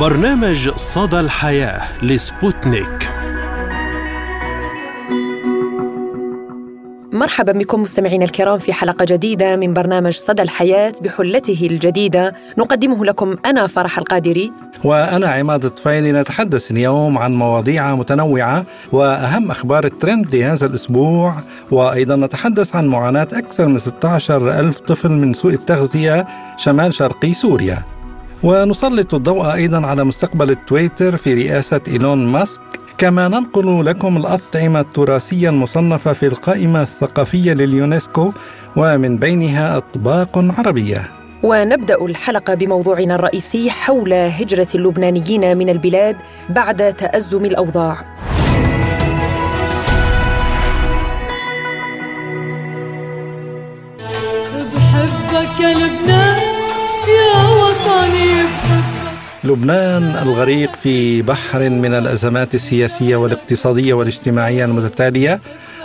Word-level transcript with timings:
برنامج 0.00 0.70
صدى 0.76 1.20
الحياة 1.20 1.82
لسبوتنيك. 2.02 3.10
مرحبا 7.12 7.52
بكم 7.52 7.82
مستمعينا 7.82 8.24
الكرام 8.24 8.58
في 8.58 8.72
حلقة 8.72 9.04
جديدة 9.04 9.56
من 9.56 9.74
برنامج 9.74 10.12
صدى 10.12 10.42
الحياة 10.42 10.92
بحلته 11.02 11.68
الجديدة. 11.70 12.34
نقدمه 12.58 13.04
لكم 13.04 13.36
أنا 13.46 13.66
فرح 13.66 13.98
القادري. 13.98 14.52
وأنا 14.84 15.26
عماد 15.26 15.64
الطفيلي 15.64 16.12
نتحدث 16.12 16.70
اليوم 16.70 17.18
عن 17.18 17.34
مواضيع 17.34 17.94
متنوعة 17.94 18.64
وأهم 18.92 19.50
أخبار 19.50 19.84
الترند 19.84 20.36
لهذا 20.36 20.66
الأسبوع. 20.66 21.34
وأيضا 21.70 22.16
نتحدث 22.16 22.76
عن 22.76 22.86
معاناة 22.86 23.28
أكثر 23.32 23.66
من 23.66 23.78
16 23.78 24.60
ألف 24.60 24.80
طفل 24.80 25.10
من 25.10 25.32
سوء 25.32 25.52
التغذية 25.52 26.26
شمال 26.58 26.94
شرقي 26.94 27.32
سوريا. 27.32 27.93
ونسلط 28.44 29.14
الضوء 29.14 29.54
أيضا 29.54 29.86
على 29.86 30.04
مستقبل 30.04 30.50
التويتر 30.50 31.16
في 31.16 31.34
رئاسة 31.34 31.80
إيلون 31.88 32.26
ماسك. 32.26 32.60
كما 32.98 33.28
ننقل 33.28 33.86
لكم 33.86 34.16
الأطعمة 34.16 34.80
التراثية 34.80 35.48
المصنفة 35.48 36.12
في 36.12 36.26
القائمة 36.26 36.82
الثقافية 36.82 37.52
لليونسكو 37.52 38.32
ومن 38.76 39.18
بينها 39.18 39.76
أطباق 39.76 40.38
عربية. 40.58 41.10
ونبدأ 41.42 42.04
الحلقة 42.04 42.54
بموضوعنا 42.54 43.14
الرئيسي 43.14 43.70
حول 43.70 44.12
هجرة 44.12 44.68
اللبنانيين 44.74 45.58
من 45.58 45.68
البلاد 45.68 46.16
بعد 46.48 46.94
تأزم 46.94 47.44
الأوضاع. 47.44 48.04
بحبك 54.74 55.60
يا 55.60 55.74
لبنان 55.74 56.38
يا 57.08 57.48
وطني. 57.58 58.33
لبنان 59.44 60.02
الغريق 60.22 60.76
في 60.76 61.22
بحر 61.22 61.68
من 61.68 61.94
الأزمات 61.94 62.54
السياسية 62.54 63.16
والاقتصادية 63.16 63.94
والاجتماعية 63.94 64.64
المتتالية. 64.64 65.40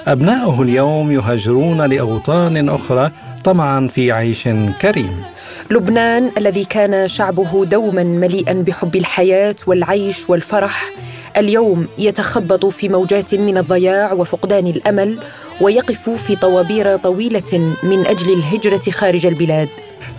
أبناؤه 0.08 0.62
اليوم 0.62 1.12
يهاجرون 1.12 1.82
لأوطان 1.82 2.70
أخرى 2.70 3.12
طمعا 3.44 3.88
في 3.88 4.12
عيش 4.12 4.50
كريم. 4.82 5.24
لبنان 5.72 6.32
الذي 6.38 6.66
كان 6.66 7.08
شعبه 7.08 7.66
دوما 7.66 8.04
مليئا 8.04 8.54
بحب 8.54 8.96
الحياة 8.96 9.56
والعيش 9.68 10.30
والفرح 10.30 10.90
اليوم 11.38 11.88
يتخبط 11.98 12.66
في 12.66 12.90
موجات 12.90 13.36
من 13.36 13.58
الضياع 13.58 14.14
وفقدان 14.14 14.68
الأمل 14.68 15.20
ويقف 15.62 16.10
في 16.10 16.36
طوابير 16.36 16.98
طويلة 16.98 17.76
من 17.84 18.08
أجل 18.08 18.34
الهجرة 18.34 18.92
خارج 18.92 19.26
البلاد. 19.26 19.70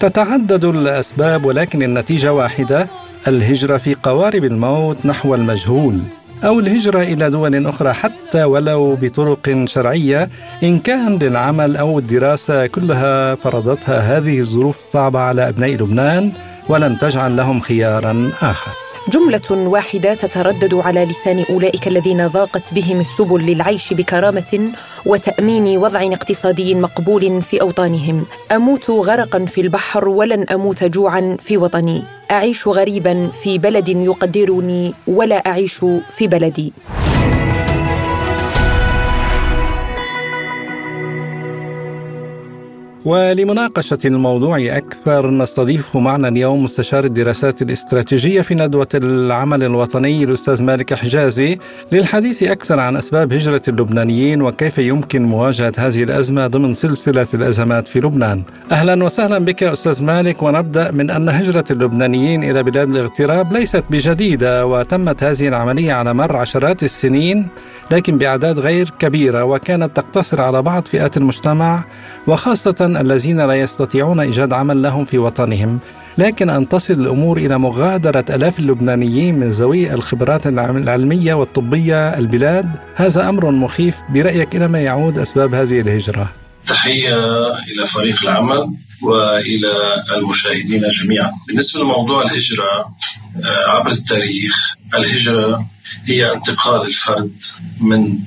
تتعدد 0.01 0.65
الأسباب 0.65 1.45
ولكن 1.45 1.83
النتيجة 1.83 2.33
واحدة. 2.33 2.89
الهجرة 3.29 3.77
في 3.77 3.97
قوارب 4.03 4.45
الموت 4.45 5.07
نحو 5.07 5.35
المجهول 5.35 6.01
أو 6.45 6.61
الهجرة 6.61 7.03
إلى 7.03 7.31
دول 7.31 7.67
أخرى 7.67 7.93
حتى 7.93 8.45
ولو 8.45 8.97
بطرق 8.97 9.65
شرعية 9.65 10.29
إن 10.63 10.79
كان 10.79 11.19
للعمل 11.19 11.77
أو 11.77 11.99
الدراسة 11.99 12.67
كلها 12.67 13.35
فرضتها 13.35 14.19
هذه 14.19 14.41
الظروف 14.41 14.79
الصعبة 14.79 15.19
على 15.19 15.49
أبناء 15.49 15.71
لبنان 15.71 16.33
ولم 16.69 16.95
تجعل 16.97 17.37
لهم 17.37 17.61
خيارا 17.61 18.31
آخر. 18.43 18.90
جملة 19.09 19.51
واحدة 19.51 20.15
تتردد 20.15 20.75
على 20.75 21.05
لسان 21.05 21.45
أولئك 21.51 21.89
الذين 21.89 22.27
ضاقت 22.27 22.75
بهم 22.75 23.01
السبل 23.01 23.41
للعيش 23.41 23.93
بكرامة 23.93 24.73
وتأمين 25.07 25.79
وضع 25.79 26.03
اقتصادي 26.03 26.75
مقبول 26.75 27.43
في 27.43 27.61
أوطانهم. 27.61 28.27
أموت 28.53 28.91
غرقا 28.91 29.45
في 29.45 29.61
البحر 29.61 30.09
ولن 30.09 30.43
أموت 30.53 30.85
جوعا 30.85 31.37
في 31.41 31.57
وطني. 31.57 32.03
أعيش 32.31 32.69
غريبا 32.69 33.29
في 33.43 33.59
بلد 33.59 33.89
يقدرني 33.89 34.95
ولا 35.07 35.37
أعيش 35.37 35.85
في 36.11 36.27
بلدي. 36.27 36.73
ولمناقشة 43.05 43.99
الموضوع 44.05 44.59
أكثر 44.59 45.31
نستضيف 45.31 45.97
معنا 45.97 46.29
اليوم 46.29 46.65
مستشار 46.65 47.05
الدراسات 47.05 47.63
الاستراتيجية 47.63 48.41
في 48.41 48.55
ندوة 48.55 48.89
العمل 48.95 49.63
الوطني 49.63 50.25
الأستاذ 50.25 50.63
مالك 50.63 50.95
حجازي 50.95 51.59
للحديث 51.93 52.43
أكثر 52.43 52.81
عن 52.81 52.97
أسباب 52.97 53.33
هجرة 53.33 53.63
اللبنانيين 53.69 54.43
وكيف 54.43 54.79
يمكن 54.79 55.23
مواجهة 55.23 55.73
هذه 55.79 56.03
الأزمة 56.03 56.47
ضمن 56.47 56.75
سلسلة 56.75 57.27
الأزمات 57.35 57.89
في 57.89 58.01
لبنان. 58.01 58.43
أهلا 58.73 59.05
وسهلا 59.05 59.39
بك 59.39 59.63
أستاذ 59.63 60.05
مالك 60.05 60.43
ونبدأ 60.43 60.91
من 60.91 61.11
أن 61.11 61.29
هجرة 61.29 61.65
اللبنانيين 61.71 62.51
إلى 62.51 62.63
بلاد 62.63 62.89
الاغتراب 62.89 63.53
ليست 63.53 63.85
بجديدة 63.91 64.67
وتمت 64.67 65.23
هذه 65.23 65.49
العملية 65.49 65.93
على 65.93 66.15
مر 66.15 66.37
عشرات 66.37 66.83
السنين. 66.83 67.49
لكن 67.91 68.19
بأعداد 68.19 68.59
غير 68.59 68.93
كبيرة 68.99 69.45
وكانت 69.45 69.97
تقتصر 69.97 70.41
على 70.41 70.63
بعض 70.63 70.87
فئات 70.87 71.17
المجتمع 71.17 71.85
وخاصة 72.27 72.75
الذين 72.81 73.41
لا 73.41 73.55
يستطيعون 73.55 74.21
إيجاد 74.21 74.53
عمل 74.53 74.83
لهم 74.83 75.05
في 75.05 75.19
وطنهم. 75.19 75.79
لكن 76.19 76.51
أن 76.51 76.69
تصل 76.69 76.95
الأمور 76.95 77.37
إلى 77.39 77.59
مغادرة 77.59 78.25
ألاف 78.31 78.59
اللبنانيين 78.59 79.39
من 79.39 79.51
ذوي 79.51 79.95
الخبرات 79.95 80.47
العلمية 80.47 81.35
والطبية 81.35 82.19
البلاد 82.19 82.69
هذا 82.95 83.29
أمر 83.29 83.51
مخيف 83.51 83.97
برأيك 84.15 84.57
إلى 84.57 84.69
ما 84.69 84.81
يعود 84.81 85.19
أسباب 85.19 85.55
هذه 85.55 85.81
الهجرة. 85.81 86.29
تحية 86.71 87.49
إلى 87.59 87.87
فريق 87.87 88.23
العمل 88.23 88.75
وإلى 89.03 90.05
المشاهدين 90.17 90.83
جميعا. 90.89 91.33
بالنسبة 91.47 91.81
لموضوع 91.81 92.23
الهجرة 92.23 92.95
آه، 93.45 93.71
عبر 93.71 93.91
التاريخ 93.91 94.75
الهجرة 94.95 95.67
هي 96.05 96.33
انتقال 96.33 96.89
الفرد 96.89 97.33
من 97.81 98.19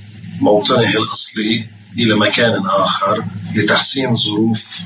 موطنه 0.41 0.89
الأصلي 0.89 1.67
إلى 1.97 2.15
مكان 2.15 2.65
آخر 2.65 3.23
لتحسين 3.55 4.15
ظروف 4.15 4.79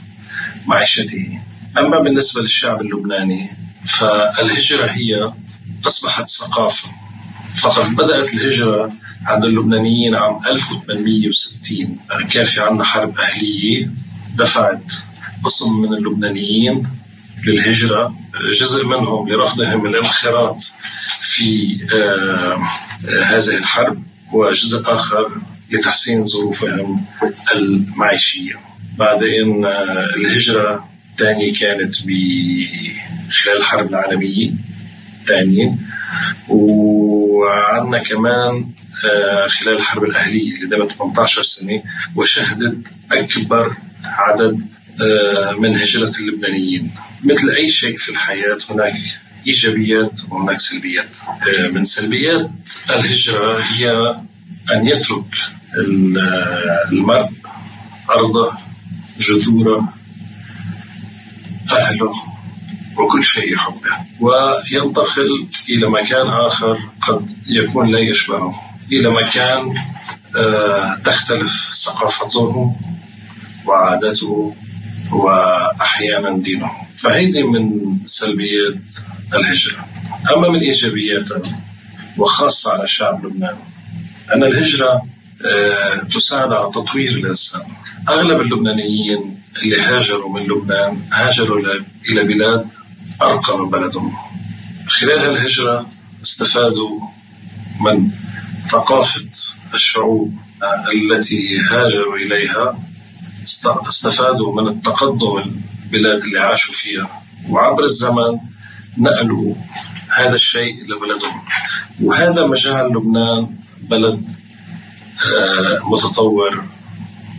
معيشته. 0.65 1.39
أما 1.77 1.99
بالنسبة 1.99 2.41
للشعب 2.41 2.81
اللبناني 2.81 3.57
فالهجرة 3.85 4.85
هي 4.85 5.31
أصبحت 5.87 6.27
ثقافة. 6.27 6.89
فقد 7.55 7.95
بدأت 7.95 8.33
الهجرة 8.33 8.91
عند 9.25 9.45
اللبنانيين 9.45 10.15
عام 10.15 10.39
1860 10.47 11.97
كان 12.31 12.45
في 12.45 12.61
عندنا 12.61 12.83
حرب 12.83 13.19
أهلية 13.19 13.91
دفعت 14.35 14.93
قسم 15.43 15.81
من 15.81 15.93
اللبنانيين 15.93 16.87
للهجرة 17.45 18.15
جزء 18.59 18.87
منهم 18.87 19.29
لرفضهم 19.29 19.85
الانخراط 19.85 20.57
في 21.21 21.77
آه، 21.93 21.97
آه، 21.97 23.23
هذه 23.23 23.57
الحرب 23.57 24.03
وجزء 24.33 24.81
آخر 24.85 25.31
لتحسين 25.71 26.25
ظروفهم 26.25 27.05
المعيشية. 27.55 28.53
بعدين 28.97 29.65
آه، 29.65 30.09
الهجرة 30.15 30.89
الثانية 31.11 31.53
كانت 31.53 31.95
خلال 33.31 33.57
الحرب 33.57 33.89
العالمية 33.89 34.51
الثانية 35.21 35.75
وعندنا 36.49 37.97
كمان 37.97 38.65
خلال 39.47 39.77
الحرب 39.77 40.03
الأهلية 40.03 40.55
اللي 40.55 40.67
دامت 40.67 40.91
18 40.91 41.43
سنة 41.43 41.83
وشهدت 42.15 42.87
أكبر 43.11 43.75
عدد 44.03 44.67
من 45.57 45.75
هجرة 45.77 46.11
اللبنانيين. 46.19 46.91
مثل 47.23 47.49
أي 47.49 47.71
شيء 47.71 47.97
في 47.97 48.09
الحياة 48.09 48.57
هناك 48.69 48.93
إيجابيات 49.47 50.11
وهناك 50.29 50.59
سلبيات. 50.59 51.17
آه، 51.27 51.67
من 51.67 51.85
سلبيات 51.85 52.51
الهجرة 52.89 53.59
هي 53.59 54.15
أن 54.73 54.87
يترك 54.87 55.35
المرء 56.91 57.29
أرضه 58.09 58.51
جذوره 59.19 59.93
أهله 61.71 62.13
وكل 62.97 63.25
شيء 63.25 63.53
يحبه. 63.53 63.97
وينتقل 64.19 65.47
إلى 65.69 65.89
مكان 65.89 66.27
آخر 66.27 66.79
قد 67.01 67.29
يكون 67.47 67.91
لا 67.91 67.99
يشبهه. 67.99 68.66
إلى 68.91 69.09
مكان 69.09 69.73
آه، 70.37 70.95
تختلف 70.95 71.71
ثقافته 71.75 72.75
وعاداته 73.65 74.55
وأحيانا 75.11 76.37
دينه. 76.37 76.71
فهيدي 76.95 77.43
من 77.43 77.97
سلبيات 78.05 78.79
الهجرة. 79.33 79.85
أما 80.35 80.49
من 80.49 80.59
إيجابياتها 80.59 81.41
وخاصة 82.17 82.73
على 82.73 82.87
شعب 82.87 83.25
لبنان 83.25 83.57
أن 84.33 84.43
الهجرة 84.43 85.01
آه، 85.45 85.95
تساعد 85.95 86.53
على 86.53 86.71
تطوير 86.71 87.11
الإنسان. 87.11 87.61
أغلب 88.09 88.41
اللبنانيين 88.41 89.41
اللي 89.63 89.81
هاجروا 89.81 90.39
من 90.39 90.43
لبنان 90.43 91.01
هاجروا 91.13 91.59
إلى 92.09 92.23
بلاد 92.23 92.67
أرقى 93.21 93.57
من 93.57 93.69
بلدهم. 93.69 94.13
خلال 94.87 95.19
هالهجرة 95.19 95.89
استفادوا 96.23 96.99
من 97.81 98.11
ثقافة 98.71 99.29
الشعوب 99.73 100.33
التي 100.93 101.59
هاجروا 101.59 102.15
إليها 102.15 102.79
استفادوا 103.89 104.61
من 104.61 104.67
التقدم 104.67 105.37
البلاد 105.85 106.23
اللي 106.23 106.39
عاشوا 106.39 106.73
فيها. 106.73 107.23
وعبر 107.49 107.83
الزمن 107.83 108.39
نقلوا 108.97 109.55
هذا 110.17 110.35
الشيء 110.35 110.75
لبلدهم 110.83 111.41
وهذا 112.03 112.45
مجال 112.45 112.85
لبنان 112.91 113.55
بلد 113.81 114.29
آه، 115.17 115.79
متطور 115.89 116.63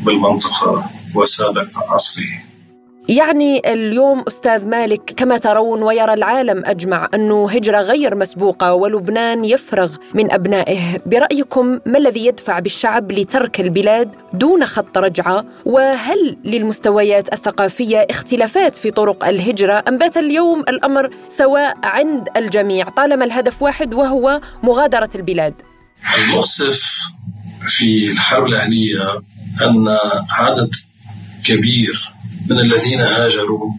بالمنطقة 0.04 0.90
وسابق 1.14 1.68
عصره. 1.92 2.47
يعني 3.08 3.72
اليوم 3.72 4.24
أستاذ 4.28 4.68
مالك 4.68 5.12
كما 5.16 5.38
ترون 5.38 5.82
ويرى 5.82 6.14
العالم 6.14 6.62
أجمع 6.64 7.08
أنه 7.14 7.50
هجرة 7.50 7.80
غير 7.80 8.14
مسبوقة 8.14 8.74
ولبنان 8.74 9.44
يفرغ 9.44 9.96
من 10.14 10.32
أبنائه، 10.32 11.02
برأيكم 11.06 11.80
ما 11.86 11.98
الذي 11.98 12.26
يدفع 12.26 12.58
بالشعب 12.58 13.12
لترك 13.12 13.60
البلاد 13.60 14.10
دون 14.32 14.66
خط 14.66 14.98
رجعة؟ 14.98 15.44
وهل 15.64 16.36
للمستويات 16.44 17.32
الثقافية 17.32 18.06
اختلافات 18.10 18.76
في 18.76 18.90
طرق 18.90 19.24
الهجرة 19.24 19.84
أم 19.88 19.98
بات 19.98 20.16
اليوم 20.16 20.60
الأمر 20.60 21.10
سواء 21.28 21.76
عند 21.82 22.28
الجميع 22.36 22.88
طالما 22.88 23.24
الهدف 23.24 23.62
واحد 23.62 23.94
وهو 23.94 24.40
مغادرة 24.62 25.10
البلاد؟ 25.14 25.54
المؤسف 26.18 26.98
في 27.68 28.10
الحرب 28.10 28.46
الاهليه 28.46 29.20
أن 29.62 29.98
عدد 30.30 30.70
كبير 31.44 32.17
من 32.48 32.58
الذين 32.58 33.00
هاجروا 33.00 33.72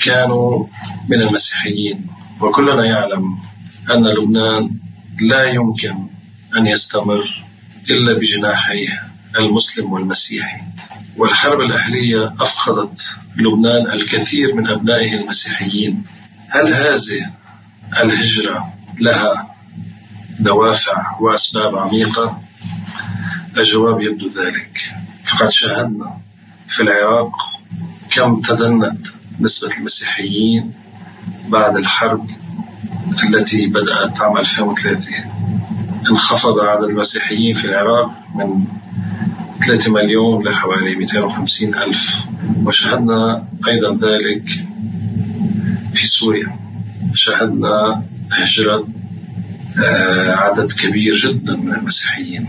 كانوا 0.00 0.66
من 1.08 1.22
المسيحيين. 1.22 2.06
وكلنا 2.40 2.84
يعلم 2.84 3.38
أن 3.90 4.06
لبنان 4.06 4.70
لا 5.20 5.44
يمكن 5.44 6.06
أن 6.56 6.66
يستمر 6.66 7.44
إلا 7.90 8.12
بجناحيه 8.12 9.02
المسلم 9.38 9.92
والمسيحي. 9.92 10.60
والحرب 11.16 11.60
الأهلية 11.60 12.34
أفقدت 12.40 13.16
لبنان 13.36 13.86
الكثير 13.92 14.54
من 14.54 14.68
أبنائه 14.68 15.14
المسيحيين. 15.14 16.04
هل 16.48 16.74
هذه 16.74 17.30
الهجرة 18.02 18.72
لها 19.00 19.54
دوافع 20.40 21.20
وأسباب 21.20 21.78
عميقة؟ 21.78 22.42
الجواب 23.56 24.00
يبدو 24.00 24.28
ذلك. 24.28 24.80
فقد 25.24 25.50
شاهدنا 25.50 26.18
في 26.68 26.82
العراق 26.82 27.57
كم 28.18 28.40
تدنت 28.40 29.06
نسبة 29.40 29.76
المسيحيين 29.76 30.72
بعد 31.48 31.76
الحرب 31.76 32.30
التي 33.24 33.66
بدأت 33.66 34.20
عام 34.20 34.36
2003 34.36 35.12
انخفض 36.10 36.60
عدد 36.60 36.84
المسيحيين 36.84 37.54
في 37.54 37.64
العراق 37.64 38.10
من 38.34 38.64
3 39.66 39.92
مليون 39.92 40.48
لحوالي 40.48 40.96
250 40.96 41.74
ألف. 41.74 42.24
وشاهدنا 42.64 43.46
أيضا 43.68 43.98
ذلك 44.08 44.64
في 45.94 46.06
سوريا. 46.06 46.56
شاهدنا 47.14 48.02
هجرة 48.32 48.88
آه، 49.84 50.34
عدد 50.34 50.72
كبير 50.72 51.16
جدا 51.16 51.56
من 51.56 51.74
المسيحيين. 51.74 52.48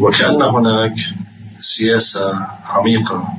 وكأن 0.00 0.42
هناك 0.42 0.94
سياسة 1.60 2.46
عميقة 2.64 3.35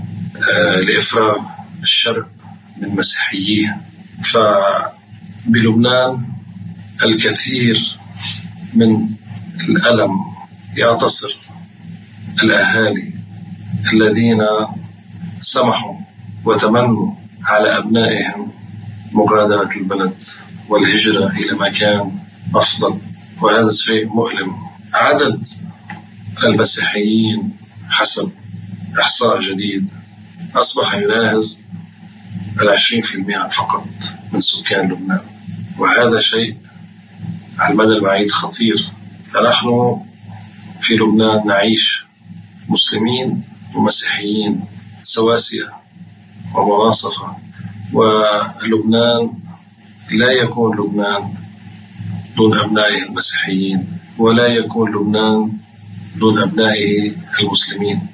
آه، 0.52 0.76
لإفراغ 0.76 1.38
الشرق 1.84 2.28
من 2.82 2.90
مسيحييه 2.90 3.82
فبلبنان 4.24 6.24
الكثير 7.04 7.98
من 8.74 9.10
الألم 9.70 10.12
يعتصر 10.78 11.38
الأهالي 12.44 13.14
الذين 13.94 14.44
سمحوا 15.42 15.96
وتمنوا 16.46 17.14
على 17.44 17.78
أبنائهم 17.78 18.52
مغادرة 19.12 19.70
البلد 19.78 20.14
والهجرة 20.70 21.32
إلى 21.32 21.58
مكان 21.58 22.12
أفضل. 22.56 23.00
وهذا 23.42 23.72
شيء 23.72 24.08
مؤلم. 24.08 24.56
عدد 24.94 25.46
المسيحيين 26.44 27.54
حسب 27.90 28.32
إحصاء 29.02 29.42
جديد 29.42 29.88
أصبح 30.56 30.94
يناهز 30.94 31.64
العشرين 32.62 33.02
في 33.02 33.16
المئة 33.16 33.48
فقط 33.48 33.88
من 34.34 34.42
سكان 34.42 34.90
لبنان. 34.92 35.22
وهذا 35.78 36.20
شيء 36.20 36.58
على 37.60 37.72
المدى 37.72 37.94
البعيد 37.94 38.32
خطير. 38.32 38.88
فنحن 39.34 40.02
في 40.82 40.94
لبنان 40.96 41.48
نعيش 41.48 42.04
مسلمين 42.70 43.42
ومسيحيين 43.76 44.66
سواسية 45.04 45.74
ومناصفة. 46.56 47.38
ولبنان 47.94 49.34
لا 50.12 50.32
يكون 50.32 50.78
لبنان 50.78 51.34
دون 52.38 52.60
أبنائه 52.60 53.04
المسيحيين 53.04 53.88
ولا 54.18 54.48
يكون 54.48 54.92
لبنان 54.96 55.52
دون 56.16 56.42
أبنائه 56.42 57.12
المسلمين. 57.40 58.08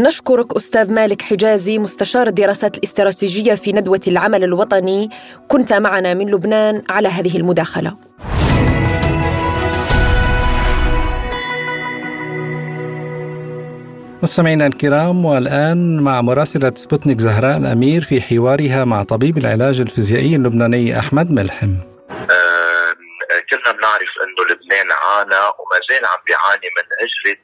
نشكرك 0.00 0.56
أستاذ 0.56 0.92
مالك 0.92 1.22
حجازي 1.22 1.78
مستشار 1.78 2.26
الدراسات 2.26 2.78
الاستراتيجية 2.78 3.54
في 3.54 3.72
ندوة 3.72 4.00
العمل 4.08 4.44
الوطني. 4.44 5.10
كنت 5.48 5.72
معنا 5.72 6.14
من 6.14 6.30
لبنان 6.30 6.82
على 6.88 7.08
هذه 7.08 7.36
المداخلة. 7.36 7.96
مستمعينا 14.22 14.66
الكرام 14.66 15.24
والآن 15.24 16.00
مع 16.00 16.20
مراسلة 16.20 16.72
سبوتنيك 16.74 17.18
زهراء 17.18 17.56
الأمير 17.56 18.02
في 18.02 18.20
حوارها 18.20 18.84
مع 18.84 19.02
طبيب 19.02 19.38
العلاج 19.38 19.80
الفيزيائي 19.80 20.36
اللبناني 20.36 20.98
أحمد 20.98 21.30
ملحم. 21.30 21.74
آه، 22.10 22.94
كلنا 23.50 23.72
بنعرف 23.76 24.12
انه 24.24 24.54
لبنان 24.54 24.92
عانى 24.92 25.40
وما 25.58 25.78
زال 25.88 26.04
عم 26.04 26.18
بيعاني 26.26 26.68
من 26.76 26.84
هجره 27.00 27.38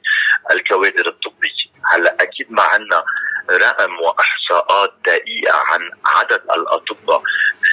الكوادر 0.51 1.07
الطبية. 1.09 1.64
هلا 1.91 2.15
أكيد 2.23 2.51
ما 2.51 2.63
عندنا 2.63 3.03
رقم 3.49 3.91
وإحصاءات 3.99 4.93
دقيقة 5.05 5.57
عن 5.57 5.81
عدد 6.05 6.41
الأطباء. 6.57 7.21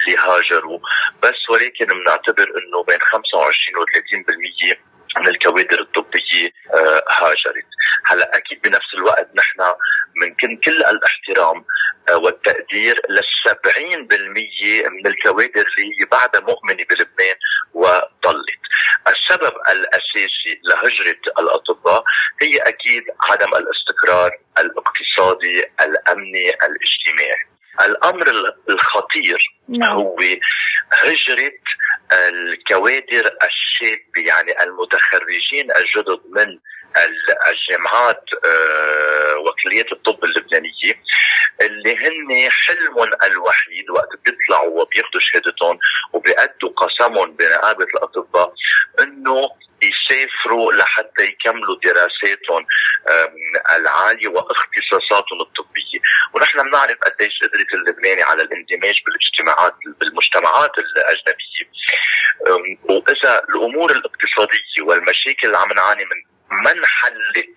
اللي 0.07 0.17
هاجروا. 0.17 0.79
بس 1.23 1.49
ولكن 1.49 1.85
بنعتبر 1.85 2.43
إنه 2.43 2.83
بين 2.83 2.99
25 3.01 3.77
و 3.77 3.85
30% 3.85 4.77
من 5.17 5.27
الكوادر 5.27 5.79
الطبية 5.81 6.51
آه، 6.73 7.03
هاجرت. 7.09 7.65
هلا 8.05 8.37
أكيد 8.37 8.61
بنفس 8.61 8.93
الوقت 8.93 9.27
نحن 9.35 9.73
من 10.15 10.35
كل 10.55 10.83
الاحترام 10.83 11.65
آه، 12.09 12.17
والتقدير 12.17 13.01
للسبعين 13.09 14.07
بالمية 14.07 14.87
من 14.89 15.07
الكوادر 15.07 15.65
اللي 15.77 16.01
هي 16.01 16.05
بعدها 16.11 16.41
مؤمنة 16.41 16.85
بلبنان 16.89 17.35
وضلت. 17.73 18.63
السبب 19.07 19.53
الأساسي 19.69 20.61
لهجرة 20.63 21.21
الأطباء 21.39 22.03
هي 22.41 22.57
أكيد 22.57 23.03
عدم 23.29 23.55
الاستقرار 23.55 24.31
الاقتصادي 24.57 25.63
الأمني 25.81 26.49
الاجتماعي. 26.49 27.52
الأمر 27.81 28.53
الخطير 28.69 29.39
نعم. 29.69 29.97
هو 29.97 30.15
هجرة 30.91 31.51
الكوادر 32.13 33.31
الشابة 33.43 34.27
يعني 34.27 34.63
المتخرجين 34.63 35.71
الجدد 35.71 36.21
من 36.29 36.59
الجامعات 37.49 38.23
آه، 38.45 39.35
وكليات 39.37 39.91
الطب 39.91 40.23
اللبنانية 40.23 40.99
اللي 41.61 41.95
هن 41.95 42.51
حلمهم 42.51 43.09
الوحيد 43.27 43.89
وقت 43.89 44.09
بيطلعوا 44.25 44.81
وبياخذوا 44.81 45.21
شهادتهم 45.21 45.79
وبيأدوا 46.13 46.69
قسمهم 46.77 47.31
بنقابة 47.31 47.83
الأطباء 47.83 48.53
إنه 48.99 49.49
يسافروا 49.91 50.73
لحتى 50.73 51.23
يكملوا 51.23 51.77
دراساتهم 51.83 52.65
العالية 53.69 54.27
واختصاصاتهم 54.27 55.41
الطبية، 55.41 55.99
ونحن 56.33 56.63
بنعرف 56.69 56.97
قديش 56.97 57.39
قدرت 57.43 57.73
اللبناني 57.73 58.23
على 58.23 58.41
الاندماج 58.43 58.95
بالاجتماعات 59.05 59.73
بالمجتمعات 59.99 60.71
الأجنبية. 60.77 61.65
وإذا 62.83 63.43
الأمور 63.49 63.91
الاقتصادية 63.91 64.81
والمشاكل 64.81 65.47
اللي 65.47 65.57
عم 65.57 65.73
نعاني 65.73 66.05
من 66.05 66.17
ما 66.63 66.71
انحلت 66.71 67.55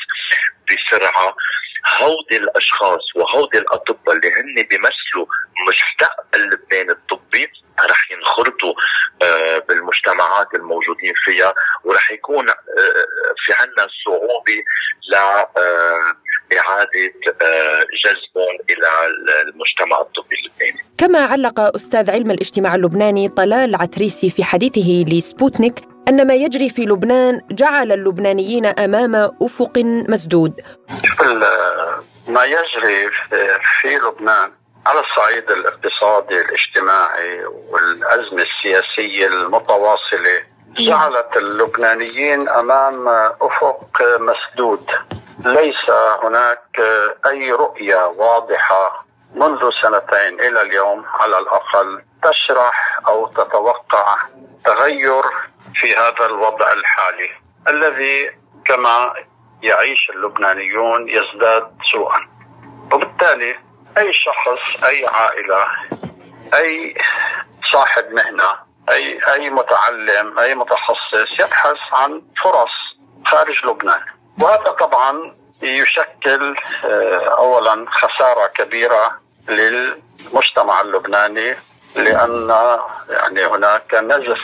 بسرعة 0.69 1.37
هودي 2.01 2.37
الأشخاص 2.37 3.17
وهودي 3.17 3.59
الأطباء 3.59 4.17
اللي 4.17 4.29
هن 4.29 4.63
بيمثلوا 4.71 5.27
مستقبل 5.69 6.51
لبنان 6.51 6.91
الطبي 6.91 7.51
رح 7.81 8.11
ينخرطوا 8.11 8.75
آه، 9.23 9.59
بالمجتمعات 9.69 10.55
الموجودين 10.55 11.13
فيها 11.25 11.55
ورح 11.85 12.11
يكون 12.11 12.49
آه، 12.49 12.55
في 13.37 13.53
عنا 13.53 13.89
صعوبة 14.05 14.63
لإعادة 15.09 17.13
آه، 17.43 17.87
جذبهم 18.05 18.59
إلى 18.71 18.89
المجتمع 19.43 20.01
الطبي 20.01 20.37
اللبناني. 20.37 20.85
كما 20.99 21.19
علق 21.19 21.61
أستاذ 21.61 22.11
علم 22.11 22.31
الاجتماع 22.31 22.75
اللبناني 22.75 23.29
طلال 23.29 23.77
عتريسي 23.77 24.31
في 24.31 24.45
حديثه 24.45 25.05
لسبوتنيك 25.11 25.75
أن 26.09 26.27
ما 26.27 26.35
يجري 26.35 26.69
في 26.69 26.83
لبنان 26.83 27.41
جعل 27.51 27.93
اللبنانيين 27.93 28.67
أمام 28.67 29.15
أفق 29.43 29.79
مسدود. 30.09 30.61
ما 32.29 32.45
يجري 32.45 33.11
في 33.81 33.89
لبنان 33.89 34.53
على 34.87 35.01
الصعيد 35.01 35.51
الاقتصادي 35.51 36.41
الاجتماعي 36.41 37.45
والأزمة 37.45 38.43
السياسية 38.43 39.27
المتواصلة 39.27 40.43
جعلت 40.79 41.37
اللبنانيين 41.37 42.49
أمام 42.49 43.09
أفق 43.41 44.03
مسدود. 44.19 44.87
ليس 45.47 45.91
هناك 46.23 46.81
أي 47.27 47.53
رؤية 47.53 48.07
واضحة 48.07 49.05
منذ 49.35 49.71
سنتين 49.83 50.41
إلى 50.41 50.63
اليوم 50.63 51.05
على 51.21 51.39
الأقل 51.39 52.03
تشرح 52.23 53.01
أو 53.09 53.27
تتوقع 53.27 54.17
تغير 54.65 55.23
في 55.81 55.97
هذا 55.97 56.27
الوضع 56.27 56.73
الحالي 56.73 57.31
الذي 57.69 58.31
كما 58.65 59.15
يعيش 59.63 60.11
اللبنانيون 60.15 61.09
يزداد 61.09 61.71
سوءا. 61.93 62.29
وبالتالي 62.93 63.66
أي 63.99 64.13
شخص 64.13 64.85
أي 64.85 65.07
عائلة 65.07 65.67
أي 66.55 66.95
صاحب 67.73 68.05
مهنة 68.13 68.67
أي 68.91 69.33
أي 69.33 69.51
متعلم 69.51 70.39
أي 70.39 70.55
متخصص 70.55 71.41
يبحث 71.41 71.77
عن 71.93 72.23
فرص 72.45 72.71
خارج 73.27 73.67
لبنان. 73.67 74.01
وهذا 74.43 74.71
طبعا 74.73 75.37
يشكل 75.63 76.57
آه، 76.85 77.35
اولا 77.39 77.87
خسارة 77.91 78.47
كبيرة 78.47 79.21
للمجتمع 79.49 80.81
اللبناني 80.81 81.57
لأن 81.97 82.49
يعني 83.11 83.47
هناك 83.47 83.95
نزف 83.95 84.41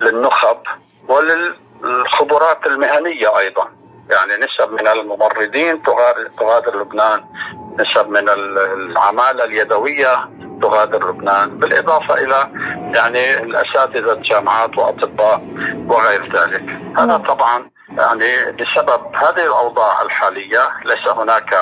للنخب 0.00 0.62
وللخبرات 1.08 2.66
المهنية 2.66 3.38
أيضا. 3.38 3.79
يعني 4.10 4.32
نسب 4.44 4.72
من 4.72 4.88
الممرضين 4.88 5.82
تغادر 6.38 6.80
لبنان 6.80 7.24
نسب 7.78 8.08
من 8.08 8.28
العمالة 8.28 9.44
اليدوية 9.44 10.28
تغادر 10.62 11.10
لبنان 11.10 11.56
بالإضافة 11.56 12.14
إلى 12.14 12.50
يعني 12.94 13.42
الأساتذة 13.42 14.12
الجامعات 14.12 14.78
وأطباء 14.78 15.40
وغير 15.86 16.24
ذلك 16.24 16.62
هذا 16.96 17.06
نعم. 17.06 17.22
طبعا 17.22 17.70
يعني 17.98 18.52
بسبب 18.52 19.14
هذه 19.14 19.46
الأوضاع 19.46 20.02
الحالية 20.02 20.68
ليس 20.84 21.08
هناك 21.08 21.54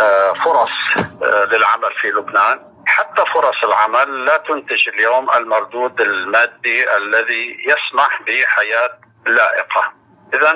آه، 0.00 0.32
فرص 0.44 1.04
آه، 1.22 1.44
للعمل 1.44 1.92
في 2.00 2.08
لبنان 2.08 2.60
حتى 2.86 3.22
فرص 3.34 3.64
العمل 3.64 4.24
لا 4.24 4.36
تنتج 4.36 4.88
اليوم 4.94 5.30
المردود 5.36 6.00
المادي 6.00 6.96
الذي 6.96 7.56
يسمح 7.66 8.22
بحياة 8.22 8.90
لائقة. 9.26 9.97
اذا 10.34 10.54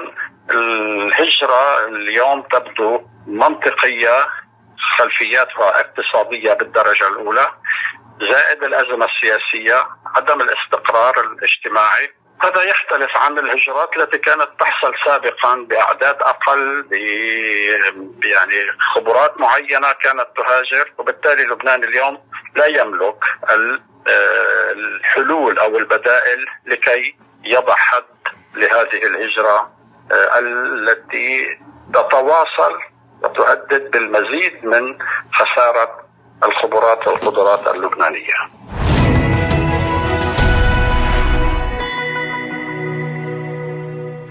الهجرة 0.51 1.87
اليوم 1.87 2.43
تبدو 2.43 3.01
منطقية 3.27 4.27
خلفياتها 4.99 5.81
اقتصادية 5.81 6.53
بالدرجة 6.53 7.09
الأولى. 7.09 7.51
زائد 8.21 8.63
الأزمة 8.63 9.07
السياسية، 9.07 9.87
عدم 10.17 10.41
الاستقرار 10.41 11.21
الاجتماعي، 11.21 12.11
هذا 12.43 12.63
يختلف 12.63 13.17
عن 13.17 13.39
الهجرات 13.39 13.97
التي 13.97 14.19
كانت 14.19 14.49
تحصل 14.61 14.95
سابقا 15.05 15.55
بأعداد 15.55 16.23
أقل 16.23 16.83
ب 16.83 18.25
يعني 18.25 18.73
خبرات 18.95 19.41
معينة 19.41 19.93
كانت 19.93 20.27
تهاجر. 20.37 20.93
وبالتالي 20.99 21.45
لبنان 21.45 21.85
اليوم 21.85 22.19
لا 22.57 22.67
يملك 22.67 23.25
آه، 24.09 24.73
الحلول 24.73 25.59
أو 25.59 25.79
البدائل 25.79 26.47
لكي 26.67 27.17
يضع 27.45 27.75
حد 27.75 28.12
لهذه 28.55 29.07
الهجرة 29.07 29.71
آه، 30.13 30.39
التي 30.39 31.47
تتواصل 31.95 32.75
وتهدد 33.23 33.91
بالمزيد 33.91 34.65
من 34.65 34.99
خسارة 35.33 36.03
الخبرات 36.45 37.09
والقدرات 37.09 37.77
اللبنانية. 37.77 38.35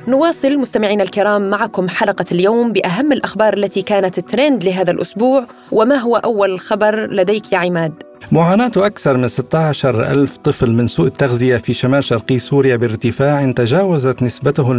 نواصل 0.08 0.58
مستمعينا 0.58 1.04
الكرام 1.04 1.50
معكم 1.50 1.90
حلقة 1.90 2.26
اليوم 2.32 2.74
بأهم 2.74 3.12
الأخبار 3.12 3.54
التي 3.54 3.82
كانت 3.82 4.20
ترند 4.20 4.64
لهذا 4.64 4.92
الأسبوع 4.92 5.46
وما 5.72 5.96
هو 5.96 6.16
أول 6.16 6.60
خبر 6.60 6.96
لديك 6.96 7.54
يا 7.54 7.58
عماد؟ 7.58 8.11
معاناة 8.32 8.72
أكثر 8.78 9.18
من 9.18 9.28
16 9.28 10.04
ألف 10.04 10.38
طفل 10.38 10.72
من 10.72 10.88
سوء 10.88 11.08
التغذية 11.08 11.58
في 11.58 11.74
شمال 11.74 12.04
شرقي 12.04 12.40
سوريا 12.40 12.76
بارتفاع 12.76 13.52
تجاوزت 13.52 14.24
نسبته 14.24 14.72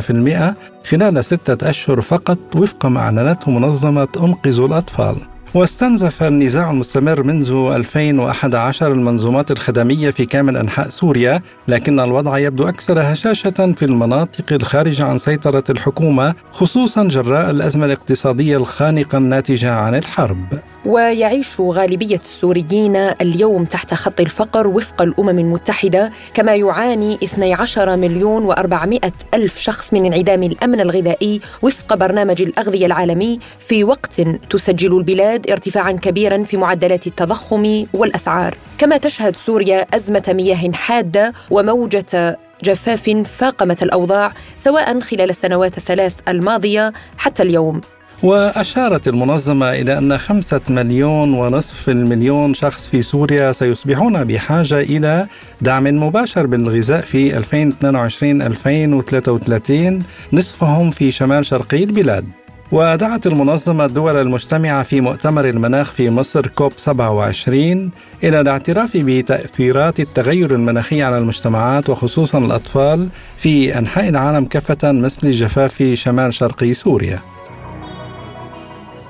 في 0.00 0.10
المئة 0.10 0.56
خلال 0.84 1.24
ستة 1.24 1.70
أشهر 1.70 2.00
فقط 2.00 2.38
وفق 2.56 2.86
ما 2.86 3.00
أعلنته 3.00 3.50
منظمة 3.50 4.08
أنقذوا 4.16 4.68
الأطفال. 4.68 5.16
واستنزف 5.54 6.22
النزاع 6.22 6.70
المستمر 6.70 7.22
منذ 7.22 7.72
2011 7.74 8.92
المنظومات 8.92 9.50
الخدمية 9.50 10.10
في 10.10 10.26
كامل 10.26 10.56
أنحاء 10.56 10.88
سوريا 10.88 11.42
لكن 11.68 12.00
الوضع 12.00 12.38
يبدو 12.38 12.68
أكثر 12.68 13.00
هشاشة 13.02 13.74
في 13.76 13.84
المناطق 13.84 14.52
الخارجة 14.52 15.04
عن 15.04 15.18
سيطرة 15.18 15.64
الحكومة 15.70 16.34
خصوصا 16.52 17.08
جراء 17.08 17.50
الأزمة 17.50 17.86
الاقتصادية 17.86 18.56
الخانقة 18.56 19.18
الناتجة 19.18 19.72
عن 19.72 19.94
الحرب. 19.94 20.46
ويعيش 20.86 21.60
غالبية 21.60 22.20
السوريين 22.20 22.96
اليوم 22.96 23.64
تحت 23.64 23.94
خط 23.94 24.20
الفقر 24.20 24.66
وفق 24.66 25.02
الأمم 25.02 25.38
المتحدة 25.38 26.12
كما 26.34 26.54
يعاني 26.54 27.18
12 27.24 27.96
مليون 27.96 28.54
و400 28.54 29.10
ألف 29.34 29.58
شخص 29.58 29.92
من 29.92 30.06
انعدام 30.06 30.42
الأمن 30.42 30.80
الغذائي 30.80 31.40
وفق 31.62 31.94
برنامج 31.94 32.42
الأغذية 32.42 32.86
العالمي 32.86 33.40
في 33.58 33.84
وقت 33.84 34.20
تسجل 34.50 34.96
البلاد 34.96 35.39
ارتفاعا 35.50 35.92
كبيرا 35.92 36.44
في 36.44 36.56
معدلات 36.56 37.06
التضخم 37.06 37.86
والأسعار. 37.92 38.56
كما 38.78 38.96
تشهد 38.96 39.36
سوريا 39.36 39.86
أزمة 39.94 40.24
مياه 40.28 40.72
حادة 40.72 41.32
وموجة 41.50 42.38
جفاف 42.64 43.10
فاقمت 43.10 43.82
الأوضاع 43.82 44.32
سواء 44.56 45.00
خلال 45.00 45.30
السنوات 45.30 45.78
الثلاث 45.78 46.14
الماضية 46.28 46.92
حتى 47.16 47.42
اليوم. 47.42 47.80
وأشارت 48.22 49.08
المنظمة 49.08 49.72
إلى 49.72 49.98
أن 49.98 50.18
خمسة 50.18 50.60
مليون 50.68 51.34
ونصف 51.34 51.88
المليون 51.88 52.54
شخص 52.54 52.88
في 52.88 53.02
سوريا 53.02 53.52
سيصبحون 53.52 54.24
بحاجة 54.24 54.80
إلى 54.80 55.26
دعم 55.60 55.84
مباشر 55.84 56.46
بالغذاء 56.46 57.00
في 57.00 57.36
2022-2033 57.36 60.02
نصفهم 60.32 60.90
في 60.90 61.10
شمال 61.10 61.46
شرقي 61.46 61.84
البلاد. 61.84 62.39
ودعت 62.72 63.26
المنظمة 63.26 63.84
الدول 63.84 64.16
المجتمعة 64.16 64.82
في 64.82 65.00
مؤتمر 65.00 65.48
المناخ 65.48 65.92
في 65.92 66.10
مصر 66.10 66.46
كوب 66.46 66.72
27 66.76 67.90
إلى 68.24 68.40
الاعتراف 68.40 68.90
بتأثيرات 68.94 70.00
التغير 70.00 70.54
المناخي 70.54 71.02
على 71.02 71.18
المجتمعات 71.18 71.90
وخصوصا 71.90 72.38
الأطفال 72.38 73.08
في 73.36 73.78
أنحاء 73.78 74.08
العالم 74.08 74.44
كافة 74.44 74.92
مثل 74.92 75.30
جفاف 75.30 75.82
شمال 75.94 76.34
شرقي 76.34 76.74
سوريا. 76.74 77.20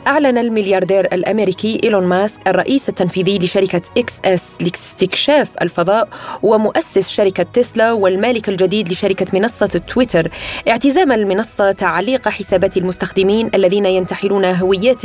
أعلن 0.07 0.39
الملياردير 0.39 1.05
الأمريكي 1.05 1.81
إيلون 1.85 2.05
ماسك 2.05 2.49
الرئيس 2.49 2.89
التنفيذي 2.89 3.39
لشركة 3.39 3.83
سبيس 3.99 4.21
إكس 4.25 4.57
لاستكشاف 4.61 5.49
الفضاء 5.63 6.09
ومؤسس 6.43 7.09
شركة 7.09 7.43
تسلا 7.43 7.93
والمالك 7.93 8.49
الجديد 8.49 8.89
لشركة 8.89 9.27
منصة 9.39 9.67
تويتر. 9.67 10.31
اعتزام 10.69 11.13
المنصة 11.13 11.73
تعليق 11.73 12.29
حسابات 12.29 12.77
المستخدمين 12.77 13.51
الذين 13.55 13.87
ينتحلون 13.87 14.45
هويات 14.45 15.03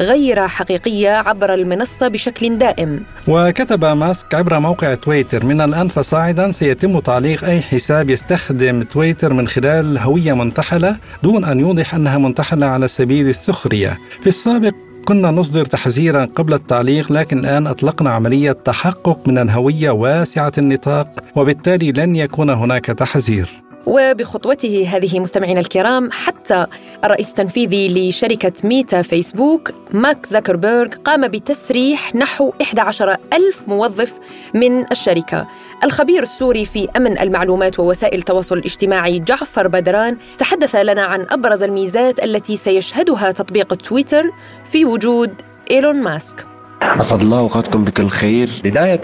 غير 0.00 0.48
حقيقية 0.48 1.10
عبر 1.10 1.54
المنصة 1.54 2.08
بشكل 2.08 2.58
دائم. 2.58 3.02
وكتب 3.28 3.84
ماسك 3.84 4.34
عبر 4.34 4.58
موقع 4.58 4.94
تويتر 4.94 5.44
من 5.44 5.60
الآن 5.60 5.88
فصاعدا 5.88 6.52
سيتم 6.52 6.98
تعليق 6.98 7.44
أي 7.44 7.60
حساب 7.60 8.10
يستخدم 8.10 8.82
تويتر 8.82 9.32
من 9.32 9.48
خلال 9.48 9.98
هوية 9.98 10.32
منتحلة 10.32 10.96
دون 11.22 11.44
أن 11.44 11.60
يوضح 11.60 11.94
أنها 11.94 12.18
منتحلة 12.18 12.66
على 12.66 12.88
سبيل 12.88 13.28
السخرية. 13.28 13.98
في 14.22 14.32
السابق 14.42 14.74
كنا 15.04 15.30
نصدر 15.30 15.64
تحذيرا 15.64 16.24
قبل 16.24 16.54
التعليق 16.54 17.12
لكن 17.12 17.38
الآن 17.38 17.66
أطلقنا 17.66 18.10
عملية 18.10 18.52
تحقق 18.52 19.28
من 19.28 19.38
الهوية 19.38 19.90
واسعة 19.90 20.52
النطاق 20.58 21.08
وبالتالي 21.36 21.92
لن 21.92 22.16
يكون 22.16 22.50
هناك 22.50 22.84
تحذير. 22.84 23.62
وبخطوته 23.86 24.88
هذه 24.88 25.20
مستمعينا 25.20 25.60
الكرام 25.60 26.10
حتى 26.12 26.66
الرئيس 27.04 27.28
التنفيذي 27.28 28.08
لشركة 28.08 28.52
ميتا 28.64 29.02
فيسبوك 29.02 29.70
ماك 29.92 30.26
زاكربيرغ 30.26 30.88
قام 30.88 31.28
بتسريح 31.28 32.14
نحو 32.14 32.52
11 32.62 33.16
ألف 33.32 33.68
موظف 33.68 34.12
من 34.54 34.92
الشركة. 34.92 35.46
الخبير 35.84 36.22
السوري 36.22 36.64
في 36.64 36.88
أمن 36.96 37.18
المعلومات 37.18 37.80
ووسائل 37.80 38.18
التواصل 38.18 38.58
الاجتماعي 38.58 39.18
جعفر 39.18 39.68
بدران 39.68 40.16
تحدث 40.38 40.76
لنا 40.76 41.02
عن 41.02 41.26
أبرز 41.30 41.62
الميزات 41.62 42.24
التي 42.24 42.56
سيشهدها 42.56 43.32
تطبيق 43.32 43.74
تويتر 43.74 44.30
في 44.64 44.84
وجود 44.84 45.30
إيلون 45.70 46.02
ماسك. 46.02 46.51
أسعد 46.82 47.20
الله 47.22 47.38
أوقاتكم 47.38 47.84
بكل 47.84 48.08
خير. 48.08 48.50
بداية 48.64 49.00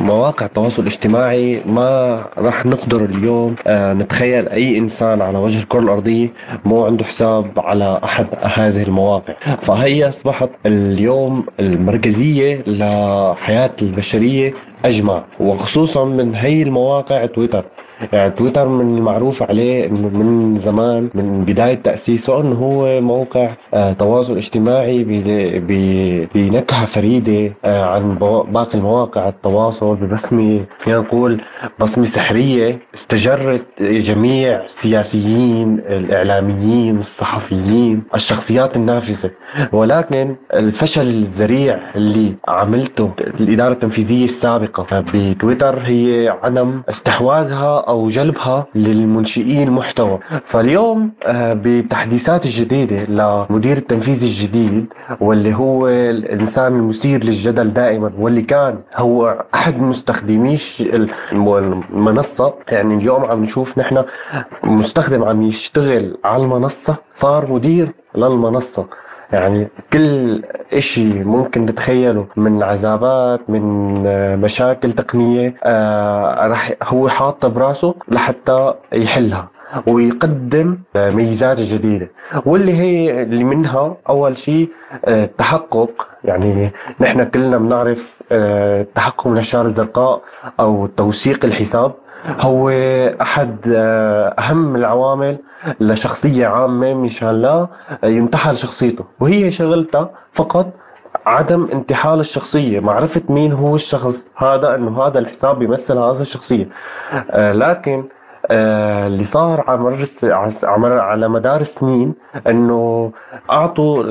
مواقع 0.00 0.46
التواصل 0.46 0.82
الاجتماعي 0.82 1.60
ما 1.66 2.22
راح 2.38 2.66
نقدر 2.66 3.04
اليوم 3.04 3.54
آه، 3.66 3.92
نتخيل 3.92 4.48
أي 4.48 4.78
إنسان 4.78 5.22
على 5.22 5.38
وجه 5.38 5.58
الكرة 5.58 5.80
الأرضية 5.80 6.28
مو 6.64 6.86
عنده 6.86 7.04
حساب 7.04 7.46
على 7.56 8.00
أحد 8.04 8.26
هذه 8.42 8.82
المواقع. 8.82 9.34
فهي 9.62 10.08
أصبحت 10.08 10.50
اليوم 10.66 11.46
المركزية 11.60 12.62
لحياة 12.66 13.70
البشرية 13.82 14.54
أجمع 14.84 15.22
وخصوصا 15.40 16.04
من 16.04 16.34
هي 16.34 16.62
المواقع 16.62 17.26
تويتر. 17.26 17.64
يعني 18.12 18.30
تويتر 18.30 18.68
من 18.68 18.96
المعروف 18.98 19.42
عليه 19.42 19.86
انه 19.86 20.08
من 20.08 20.56
زمان 20.56 21.08
من 21.14 21.44
بداية 21.44 21.74
تأسيسه 21.74 22.40
انه 22.40 22.54
هو 22.54 23.00
موقع 23.00 23.48
آه 23.74 23.92
تواصل 23.92 24.36
اجتماعي 24.36 25.04
بنكهة 26.34 26.84
فريدة 26.84 27.52
آه 27.64 27.84
عن 27.84 28.14
باقي 28.52 28.74
المواقع 28.78 29.28
التواصل 29.28 29.94
ببسمة 29.96 30.60
فينا 30.78 30.98
نقول 30.98 31.40
بصمة 31.80 32.04
سحرية 32.04 32.78
استجرت 32.94 33.62
جميع 33.82 34.64
السياسيين 34.64 35.78
الإعلاميين 35.88 36.98
الصحفيين 36.98 38.02
الشخصيات 38.14 38.76
النافذة. 38.76 39.30
ولكن 39.72 40.34
الفشل 40.54 41.08
الذريع 41.08 41.78
اللي 41.96 42.32
عملته 42.48 43.10
الإدارة 43.40 43.72
التنفيذية 43.72 44.24
السابقة 44.24 45.04
بتويتر 45.14 45.78
هي 45.84 46.28
عدم 46.42 46.80
استحواذها 46.90 47.85
أو 47.88 48.08
جلبها 48.08 48.66
للمنشئين 48.74 49.68
المحتوى. 49.68 50.18
فاليوم 50.44 51.10
آه، 51.26 51.52
بالتحديثات 51.54 52.44
الجديده 52.44 53.04
لمدير 53.08 53.76
التنفيذي 53.76 54.26
الجديد 54.26 54.92
واللي 55.20 55.54
هو 55.54 55.88
الإنسان 55.88 56.76
المثير 56.76 57.24
للجدل 57.24 57.68
دائما 57.72 58.12
واللي 58.18 58.42
كان 58.42 58.78
هو 58.96 59.44
أحد 59.54 59.80
مستخدمي 59.80 60.56
المنصه 61.32 62.54
يعني 62.72 62.94
اليوم 62.94 63.24
عم 63.24 63.42
نشوف 63.42 63.78
نحن 63.78 64.04
مستخدم 64.64 65.24
عم 65.24 65.42
يشتغل 65.42 66.16
على 66.24 66.42
المنصة 66.42 66.94
صار 67.10 67.52
مدير 67.52 67.88
للمنصة. 68.14 68.86
يعني 69.32 69.68
كل 69.92 70.42
إشي 70.72 71.24
ممكن 71.24 71.62
نتخيله 71.66 72.26
من 72.36 72.62
عذابات 72.62 73.50
من 73.50 73.94
آه، 74.06 74.36
مشاكل 74.36 74.92
تقنية 74.92 75.54
آه 75.64 76.46
رح 76.46 76.72
هو 76.82 77.08
حاطة 77.08 77.48
براسه 77.48 77.94
لحتى 78.08 78.74
يحلها. 78.92 79.48
ويقدم 79.86 80.78
آه، 80.96 81.10
ميزات 81.10 81.60
جديدة. 81.60 82.10
واللي 82.46 82.72
هي 82.74 83.22
اللي 83.22 83.44
منها 83.44 83.96
أول 84.08 84.36
شيء 84.38 84.70
التحقق. 85.08 85.90
آه، 86.00 86.28
يعني 86.28 86.70
نحن 87.00 87.24
كلنا 87.24 87.58
بنعرف 87.58 88.22
التحقق 88.32 89.26
من 89.26 89.38
الشارة 89.38 89.64
الزرقاء 89.66 90.22
أو 90.60 90.86
توثيق 90.86 91.44
الحساب. 91.44 91.92
هو 92.40 92.70
أحد 93.20 93.56
آه، 93.76 94.28
أهم 94.38 94.76
العوامل 94.76 95.38
لشخصية 95.80 96.46
عامة 96.46 96.94
مشان 96.94 97.42
لا 97.42 97.66
ينتحل 98.04 98.56
شخصيته. 98.56 99.04
وهي 99.20 99.50
شغلتها 99.50 100.10
فقط 100.32 100.66
عدم 101.26 101.66
انتحال 101.72 102.20
الشخصية. 102.20 102.80
معرفة 102.80 103.22
مين 103.28 103.52
هو 103.52 103.74
الشخص 103.74 104.26
هذا 104.36 104.74
إنه 104.74 105.02
هذا 105.02 105.18
الحساب 105.18 105.58
بيمثل 105.58 105.98
هذا 105.98 106.22
الشخصية. 106.22 106.68
آه 107.30 107.52
لكن 107.52 107.98
آه 107.98 108.15
اللي 108.50 109.24
صار 109.24 109.64
على 109.68 109.80
على 111.00 111.28
مدار 111.28 111.60
السنين 111.60 112.14
إنه 112.46 113.12
أعطوا 113.50 114.02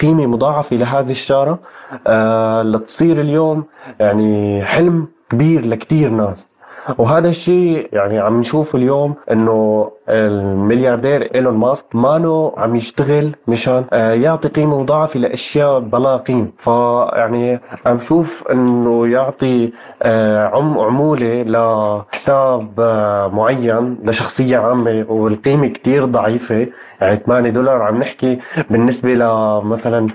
قيمة 0.00 0.26
مضاعفة 0.26 0.76
لهذه 0.76 1.10
الشارة 1.10 1.58
آه 2.06 2.62
لتصير 2.62 3.20
اليوم 3.20 3.64
يعني 4.00 4.64
حلم 4.64 5.06
كبير 5.30 5.66
لكتير 5.66 6.10
ناس. 6.10 6.54
وهذا 6.98 7.28
الشيء 7.28 7.88
يعني 7.92 8.18
عم 8.18 8.40
نشوف 8.40 8.74
اليوم 8.74 9.14
إنه 9.30 9.90
الملياردير 10.12 11.30
إيلون 11.34 11.54
ماسك 11.54 11.86
مانو 11.96 12.54
عم 12.56 12.74
يشتغل 12.76 13.30
مشان 13.48 13.84
آه، 13.92 14.12
يعطي 14.12 14.48
قيمة 14.48 14.80
مضاعفة 14.80 15.20
لأشياء 15.20 15.80
بلا 15.80 16.16
قيمة. 16.16 16.48
فيعني 16.58 17.60
عم 17.86 17.98
شوف 18.00 18.44
إنه 18.52 19.06
يعطي 19.08 19.72
آه، 20.02 20.46
عم 20.46 20.78
عمولة 20.78 21.42
لحساب 21.42 22.80
آه، 22.80 23.26
معين 23.28 23.98
لشخصية 24.04 24.58
عامة 24.58 25.04
والقيمة 25.08 25.66
كتير 25.66 26.04
ضعيفة. 26.04 26.66
يعني 27.00 27.16
8 27.16 27.50
دولار 27.50 27.82
عم 27.82 27.98
نحكي 27.98 28.38
بالنسبة 28.70 29.14
لمثلا 29.14 30.06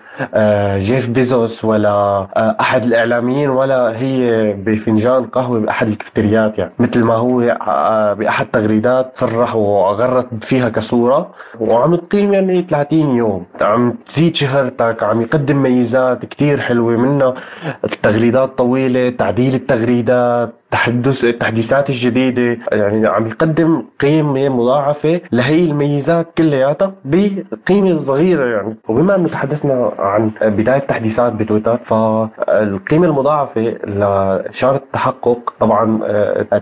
جيف 0.77 1.09
بيزوس 1.09 1.65
ولا 1.65 2.27
أحد 2.61 2.83
الإعلاميين 2.85 3.49
ولا 3.49 3.97
هي 3.99 4.53
بفنجان 4.53 5.23
قهوة 5.25 5.59
بأحد 5.59 5.87
الكفتريات 5.87 6.57
يعني 6.57 6.71
مثل 6.79 7.03
ما 7.03 7.13
هو 7.13 7.37
بأحد 8.19 8.45
تغريدات 8.45 9.11
صرح 9.17 9.55
وغرت 9.87 10.43
فيها 10.43 10.69
كصورة. 10.69 11.31
وعم 11.59 11.95
تقيم 11.95 12.33
يعني 12.33 12.61
30 12.61 13.15
يوم. 13.15 13.45
عم 13.61 13.95
تزيد 14.05 14.35
شهرتك 14.35 15.03
عم 15.03 15.21
يقدم 15.21 15.57
ميزات 15.63 16.25
كتير 16.25 16.61
حلوة 16.61 16.97
منها. 16.97 17.33
التغريدات 17.83 18.57
طويلة 18.57 19.09
تعديل 19.09 19.53
التغريدات. 19.53 20.53
تحدث 20.71 21.23
التحديثات 21.25 21.89
الجديدة 21.89 22.57
يعني 22.71 23.07
عم 23.07 23.27
يقدم 23.27 23.83
قيمة 23.99 24.49
مضاعفة 24.49 25.21
لهي 25.31 25.63
الميزات 25.65 26.33
كلياتها 26.37 26.93
بقيمة 27.05 27.97
صغيرة 27.97 28.45
يعني. 28.45 28.75
وبما 28.87 29.15
إنه 29.15 29.27
تحدثنا 29.27 29.91
عن 29.99 30.31
بداية 30.41 30.77
التحديثات 30.77 31.33
بتويتر 31.33 31.77
فالقيمة 31.77 33.07
المضاعفة 33.07 33.61
لشارة 33.85 34.75
التحقق 34.75 35.53
طبعا 35.59 35.99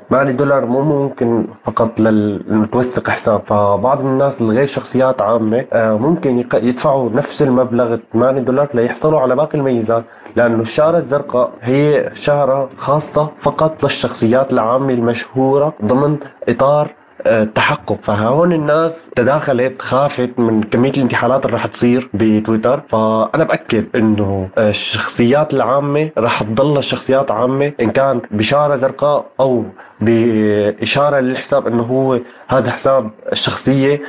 8 0.10 0.32
دولار 0.32 0.66
مو 0.66 0.82
ممكن 0.82 1.46
فقط 1.64 2.00
للمتوثق 2.00 3.10
حساب. 3.10 3.42
فبعض 3.46 4.00
الناس 4.00 4.42
الغير 4.42 4.68
شخصيات 4.68 5.22
عامة 5.22 5.66
آه، 5.74 5.98
ممكن 5.98 6.38
يدفعوا 6.54 7.10
نفس 7.16 7.42
المبلغ 7.42 7.98
8 8.14 8.42
دولار 8.42 8.68
ليحصلوا 8.74 9.20
على 9.20 9.36
باقي 9.36 9.58
الميزات. 9.58 10.04
لأنه 10.36 10.62
الشارة 10.62 10.98
الزرقاء 10.98 11.52
هي 11.62 12.10
شارة 12.14 12.70
خاصة 12.78 13.30
فقط 13.40 13.84
الشخصيات 13.96 14.54
العامة 14.54 14.94
المشهورة 14.94 15.74
ضمن 15.86 16.18
إطار 16.50 16.90
التحقق. 17.28 17.92
آه، 17.92 17.98
فهون 18.02 18.54
الناس 18.54 19.12
تداخلت 19.16 19.82
خافت 19.82 20.30
من 20.38 20.64
كمية 20.64 20.92
الانتحالات 20.98 21.46
اللي 21.46 21.58
رح 21.58 21.66
تصير 21.66 22.10
بتويتر. 22.14 22.82
فأنا 22.90 23.44
بأكد 23.44 23.86
إنه 23.96 24.50
الشخصيات 24.58 25.54
العامة 25.54 26.10
رح 26.18 26.44
تضل 26.44 26.78
الشخصيات 26.78 27.32
عامة 27.32 27.72
إن 27.82 27.92
كان 27.92 28.22
بشارة 28.32 28.76
زرقاء 28.76 29.26
أو 29.40 29.64
بإشارة 30.02 31.20
للحساب 31.20 31.68
إنه 31.68 31.84
هو 31.84 32.20
هذا 32.48 32.72
حساب 32.72 33.10
الشخصية. 33.32 34.02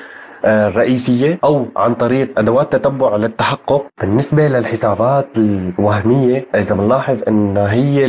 الرئيسية 0.47 1.39
أو 1.45 1.67
عن 1.77 1.95
طريق 1.95 2.39
أدوات 2.39 2.73
تتبع 2.73 3.17
للتحقق. 3.17 3.87
بالنسبة 4.01 4.49
للحسابات 4.49 5.27
الوهمية 5.39 6.47
إذا 6.55 6.75
بنلاحظ 6.75 7.23
أن 7.29 7.57
هي 7.57 8.05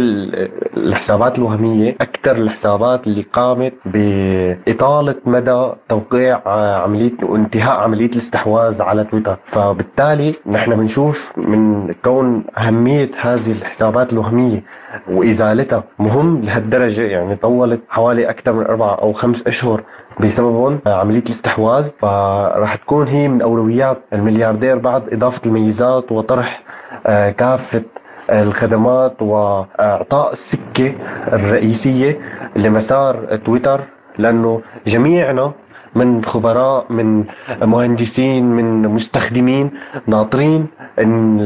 الحسابات 0.78 1.38
الوهمية 1.38 1.96
أكثر 2.02 2.36
الحسابات 2.36 3.08
اللي 3.08 3.26
قامت 3.34 3.74
بإطالة 3.86 5.16
مدى 5.26 5.70
توقيع 5.90 6.42
عملية 6.84 7.14
وانتهاء 7.24 7.80
عملية 7.80 8.10
الاستحواذ 8.10 8.82
على 8.82 9.04
تويتر. 9.04 9.38
فبالتالي 9.46 10.36
نحن 10.46 10.76
بنشوف 10.76 11.34
من 11.38 11.94
كون 12.04 12.44
أهمية 12.58 13.12
هذه 13.22 13.52
الحسابات 13.52 14.14
الوهمية 14.14 14.64
وإزالتها 15.12 15.84
مهم 16.00 16.42
لهالدرجة. 16.42 17.02
يعني 17.02 17.36
طولت 17.36 17.82
حوالي 17.90 18.30
أكثر 18.30 18.54
من 18.54 18.66
أربعة 18.66 18.96
أو 18.96 19.14
خمس 19.14 19.48
أشهر 19.48 19.82
بسببهم 20.20 20.80
عملية 20.88 21.24
الاستحواذ. 21.24 21.90
فراح 22.28 22.76
تكون 22.76 23.08
هي 23.08 23.28
من 23.28 23.42
أولويات 23.42 23.98
الملياردير 24.14 24.78
بعد 24.78 25.14
إضافة 25.14 25.42
الميزات 25.46 26.12
وطرح 26.12 26.62
آه، 27.08 27.32
كافة 27.32 27.82
الخدمات 28.30 29.22
وإعطاء 29.22 30.32
السكة 30.32 30.94
الرئيسية 31.34 32.20
لمسار 32.56 33.36
تويتر 33.46 33.82
لأنه 34.18 34.62
جميعنا 34.88 35.52
من 35.96 36.26
خبراء 36.26 36.86
من 36.90 37.24
مهندسين 37.62 38.44
من 38.46 38.82
مستخدمين 38.82 39.72
ناطرين 40.08 40.68
إن 41.00 41.38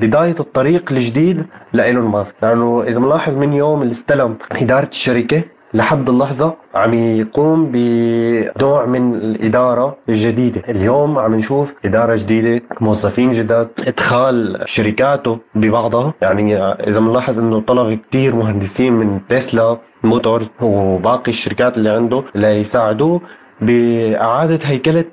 بداية 0.00 0.34
الطريق 0.40 0.92
الجديد 0.92 1.46
لإيلون 1.72 2.04
ماسك. 2.04 2.34
لأنه 2.42 2.84
إذا 2.88 3.00
ملاحظ 3.00 3.36
من 3.36 3.52
يوم 3.52 3.82
اللي 3.82 3.92
استلم 3.92 4.36
إدارة 4.52 4.88
الشركة 4.88 5.42
لحد 5.74 6.08
اللحظة 6.08 6.54
عم 6.74 6.94
يقوم 6.94 7.68
بنوع 7.72 8.86
من 8.86 9.14
الإدارة 9.14 9.96
الجديدة. 10.08 10.62
اليوم 10.68 11.18
عم 11.18 11.34
نشوف 11.34 11.74
إدارة 11.84 12.16
جديدة 12.16 12.62
موظفين 12.80 13.30
جداد 13.30 13.68
إدخال 13.86 14.62
شركاته 14.64 15.38
ببعضها. 15.54 16.14
يعني 16.22 16.56
إذا 16.62 17.00
بنلاحظ 17.00 17.38
أنه 17.38 17.60
طلب 17.60 17.98
كتير 18.08 18.34
مهندسين 18.34 18.92
من 18.92 19.20
تسلا 19.28 19.76
موتورز 20.04 20.50
وباقي 20.62 21.30
الشركات 21.30 21.78
اللي 21.78 21.90
عنده 21.90 22.22
ليساعدوه 22.34 23.20
بإعادة 23.62 24.58
هيكلة 24.64 25.04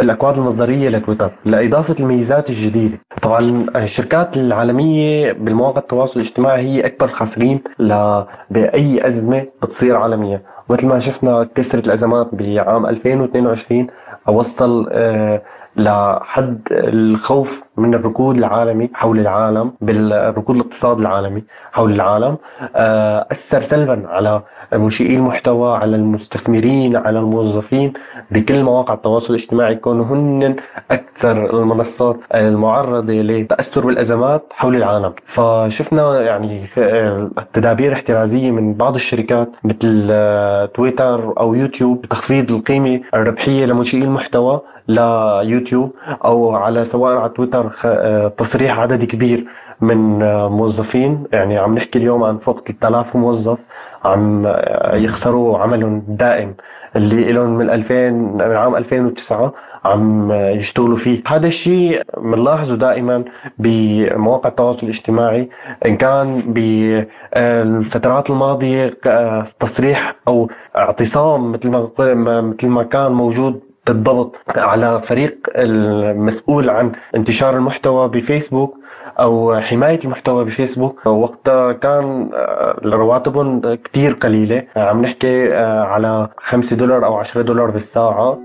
الأكواد 0.00 0.38
المصدرية 0.38 0.88
لتويتر 0.88 1.30
لإضافة 1.44 1.94
الميزات 2.00 2.50
الجديدة. 2.50 2.98
طبعا 3.22 3.66
الشركات 3.76 4.36
العالمية 4.36 5.32
بالمواقع 5.32 5.78
التواصل 5.78 6.20
الاجتماعي 6.20 6.62
هي 6.62 6.86
أكبر 6.86 7.06
خاسرين 7.06 7.60
بأي 8.50 9.06
أزمة 9.06 9.46
بتصير 9.62 9.96
عالميا. 9.96 10.40
مثل 10.70 10.86
ما 10.86 10.98
شفنا 10.98 11.48
كسرت 11.54 11.86
الأزمات 11.86 12.28
بعام 12.32 12.86
2022 12.86 13.86
وصل 14.28 14.88
آه، 14.92 15.42
لحد 15.76 16.60
الخوف 16.70 17.62
من 17.76 17.94
الركود 17.94 18.36
العالمي 18.36 18.90
حول 18.94 19.18
العالم 19.20 19.72
بالركود 19.80 20.56
الاقتصادي 20.56 21.02
العالمي 21.02 21.42
حول 21.72 21.92
العالم 21.92 22.36
آه، 22.76 23.26
أثر 23.32 23.62
سلبا 23.62 24.02
على 24.08 24.42
منشئي 24.72 25.16
المحتوى 25.16 25.76
على 25.76 25.96
المستثمرين 25.96 26.96
على 26.96 27.18
الموظفين 27.18 27.92
بكل 28.30 28.62
مواقع 28.62 28.94
التواصل 28.94 29.34
الاجتماعي 29.34 29.72
يكونوا 29.72 30.04
هن 30.04 30.56
أكثر 30.90 31.60
المنصات 31.60 32.16
المعرضة 32.34 33.12
لتأثر 33.12 33.86
بالأزمات 33.86 34.52
حول 34.52 34.76
العالم. 34.76 35.12
فشفنا 35.24 36.20
يعني 36.20 36.66
تدابير 37.52 37.92
احترازية 37.92 38.50
من 38.50 38.74
بعض 38.74 38.94
الشركات 38.94 39.56
مثل 39.64 40.08
آه، 40.10 40.66
تويتر 40.66 41.34
أو 41.40 41.54
يوتيوب 41.54 42.02
بتخفيض 42.02 42.52
القيمة 42.52 43.00
الربحية 43.14 43.64
لمنشئي 43.66 44.02
المحتوى 44.02 44.60
ليوتيوب 44.88 45.92
أو 46.24 46.54
على 46.54 46.84
سواء 46.84 47.16
على 47.16 47.28
تويتر 47.28 47.59
آه، 47.84 48.28
تصريح 48.28 48.78
عدد 48.78 49.04
كبير 49.04 49.44
من 49.80 50.22
آه، 50.22 50.48
موظفين. 50.48 51.24
يعني 51.32 51.58
عم 51.58 51.74
نحكي 51.74 51.98
اليوم 51.98 52.22
عن 52.22 52.38
فوق 52.38 52.60
3000 52.60 53.16
موظف 53.16 53.58
عم 54.04 54.46
آه، 54.46 54.96
يخسروا 54.96 55.58
عملهم 55.58 55.96
الدائم 56.08 56.54
اللي 56.96 57.32
لهم 57.32 57.50
من 57.50 57.70
2000 57.70 58.10
من 58.10 58.42
عام 58.42 58.76
2009 58.76 59.52
عم 59.84 60.32
يشتغلوا 60.32 60.96
فيه. 60.96 61.22
هذا 61.26 61.46
الشيء 61.46 62.02
بنلاحظه 62.18 62.74
دائما 62.74 63.24
بمواقع 63.58 64.48
التواصل 64.48 64.82
الاجتماعي 64.82 65.48
إن 65.86 65.96
كان 65.96 66.42
بالفترات 66.46 68.30
الماضية 68.30 68.90
تصريح 69.60 70.14
أو 70.28 70.48
اعتصام 70.76 71.52
مثل 71.52 71.70
ما 71.70 72.40
مثل 72.40 72.66
ما 72.68 72.82
كان 72.82 73.12
موجود 73.12 73.69
بالضبط 73.86 74.36
على 74.58 75.00
فريق 75.00 75.38
المسؤول 75.56 76.70
عن 76.70 76.92
انتشار 77.16 77.56
المحتوى 77.56 78.08
بفيسبوك 78.08 78.76
أو 79.18 79.60
حماية 79.60 79.98
المحتوى 80.04 80.44
بفيسبوك. 80.44 81.06
وقتها 81.06 81.72
كان 81.72 82.30
آه، 82.34 82.80
رواتبهم 82.84 83.74
كثير 83.74 84.12
قليلة. 84.12 84.64
عم 84.76 85.02
نحكي 85.02 85.54
آه، 85.54 85.84
على 85.84 86.28
5 86.38 86.76
دولار 86.76 87.06
أو 87.06 87.16
10 87.16 87.42
دولار 87.42 87.70
بالساعة. 87.70 88.38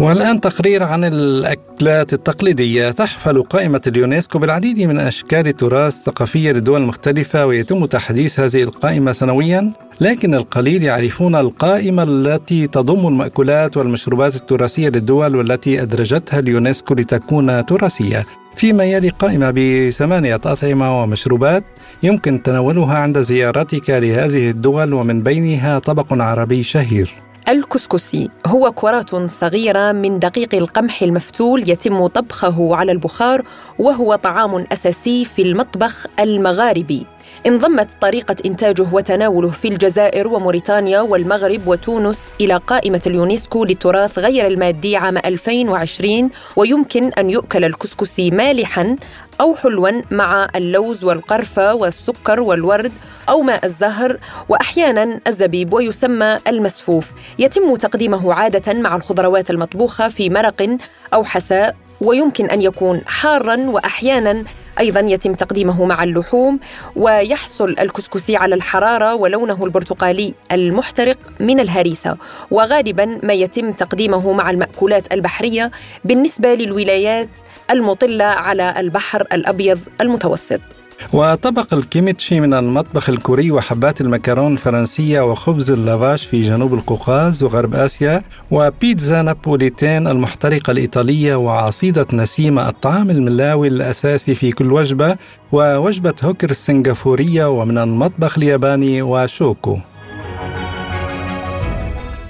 والآن 0.00 0.40
تقرير 0.40 0.82
عن 0.82 1.04
الأكلات 1.04 2.12
التقليدية. 2.12 2.90
تحفل 2.90 3.42
قائمة 3.42 3.80
اليونسكو 3.86 4.38
بالعديد 4.38 4.80
من 4.80 4.98
أشكال 4.98 5.48
التراث 5.48 5.96
الثقافية 5.96 6.52
لدول 6.52 6.82
مختلفة 6.82 7.46
ويتم 7.46 7.84
تحديث 7.84 8.40
هذه 8.40 8.62
القائمة 8.62 9.12
سنويا. 9.12 9.72
لكن 10.00 10.34
القليل 10.34 10.82
يعرفون 10.82 11.34
القائمة 11.34 12.02
التي 12.02 12.66
تضم 12.66 13.08
المأكولات 13.08 13.76
والمشروبات 13.76 14.36
التراثية 14.36 14.88
للدول 14.88 15.36
والتي 15.36 15.82
أدرجتها 15.82 16.38
اليونسكو 16.38 16.94
لتكون 16.94 17.66
تراثية. 17.66 18.26
فيما 18.56 18.84
يلي 18.84 19.08
قائمة 19.08 19.50
بثمانية 19.56 20.34
أطعمة 20.34 21.02
ومشروبات 21.02 21.64
يمكن 22.02 22.42
تناولها 22.42 22.98
عند 22.98 23.18
زيارتك 23.18 23.90
لهذه 23.90 24.50
الدول 24.50 24.92
ومن 24.92 25.22
بينها 25.22 25.78
طبق 25.78 26.06
عربي 26.12 26.62
شهير. 26.62 27.14
الكسكسي 27.48 28.30
هو 28.46 28.72
كرات 28.72 29.14
صغيرة 29.30 29.92
من 29.92 30.18
دقيق 30.18 30.54
القمح 30.54 31.02
المفتول 31.02 31.70
يتم 31.70 32.06
طبخه 32.06 32.76
على 32.76 32.92
البخار 32.92 33.44
وهو 33.78 34.14
طعام 34.14 34.66
أساسي 34.72 35.24
في 35.24 35.42
المطبخ 35.42 36.06
المغاربي. 36.20 37.06
انضمت 37.46 37.88
طريقة 38.00 38.36
إنتاجه 38.46 38.86
وتناوله 38.92 39.50
في 39.50 39.68
الجزائر 39.68 40.28
وموريتانيا 40.28 41.00
والمغرب 41.00 41.66
وتونس 41.66 42.32
إلى 42.40 42.56
قائمة 42.56 43.00
اليونسكو 43.06 43.64
للتراث 43.64 44.18
غير 44.18 44.46
المادي 44.46 44.96
عام 44.96 45.16
2020 45.16 46.30
ويمكن 46.56 47.12
أن 47.12 47.30
يؤكل 47.30 47.64
الكسكسي 47.64 48.30
مالحا 48.30 48.96
أو 49.40 49.54
حلوا 49.54 50.02
مع 50.10 50.48
اللوز 50.56 51.04
والقرفة 51.04 51.74
والسكر 51.74 52.40
والورد 52.40 52.92
أو 53.28 53.42
ماء 53.42 53.66
الزهر 53.66 54.18
وأحيانا 54.48 55.20
الزبيب 55.26 55.72
ويسمى 55.72 56.38
المسفوف. 56.48 57.12
يتم 57.38 57.76
تقديمه 57.76 58.34
عادة 58.34 58.72
مع 58.72 58.96
الخضروات 58.96 59.50
المطبوخة 59.50 60.08
في 60.08 60.30
مرق 60.30 60.76
أو 61.14 61.24
حساء 61.24 61.76
ويمكن 62.00 62.50
أن 62.50 62.62
يكون 62.62 63.00
حارا 63.06 63.56
واحيانا 63.56 64.44
أيضا 64.80 65.00
يتم 65.00 65.34
تقديمه 65.34 65.84
مع 65.84 66.04
اللحوم 66.04 66.60
ويحصل 66.96 67.76
الكسكسي 67.80 68.36
على 68.36 68.54
الحرارة 68.54 69.14
ولونه 69.14 69.64
البرتقالي 69.64 70.34
المحترق 70.52 71.18
من 71.40 71.60
الهريسة. 71.60 72.16
وغالبا 72.50 73.20
ما 73.22 73.32
يتم 73.32 73.72
تقديمه 73.72 74.32
مع 74.32 74.50
المأكولات 74.50 75.12
البحرية 75.12 75.70
بالنسبة 76.04 76.54
للولايات 76.54 77.36
المطلة 77.70 78.24
على 78.24 78.74
البحر 78.78 79.26
الأبيض 79.32 79.80
المتوسط. 80.00 80.60
وطبق 81.12 81.74
الكيميتشي 81.74 82.40
من 82.40 82.54
المطبخ 82.54 83.08
الكوري 83.08 83.50
وحبات 83.50 84.00
المكرون 84.00 84.52
الفرنسية 84.52 85.20
وخبز 85.20 85.70
اللافاش 85.70 86.26
في 86.26 86.42
جنوب 86.42 86.74
القوقاز 86.74 87.42
وغرب 87.42 87.74
آسيا 87.74 88.22
وبيتزا 88.50 89.22
نابوليتين 89.22 90.06
المحترقة 90.08 90.70
الإيطالية 90.70 91.34
وعصيدة 91.34 92.06
نسيمة 92.12 92.68
الطعام 92.68 93.10
الملاوي 93.10 93.68
الأساسي 93.68 94.34
في 94.34 94.52
كل 94.52 94.72
وجبة 94.72 95.16
ووجبة 95.52 96.14
هوكر 96.22 96.50
السنغافورية 96.50 97.50
ومن 97.50 97.78
المطبخ 97.78 98.38
الياباني 98.38 99.02
وشوكو. 99.02 99.78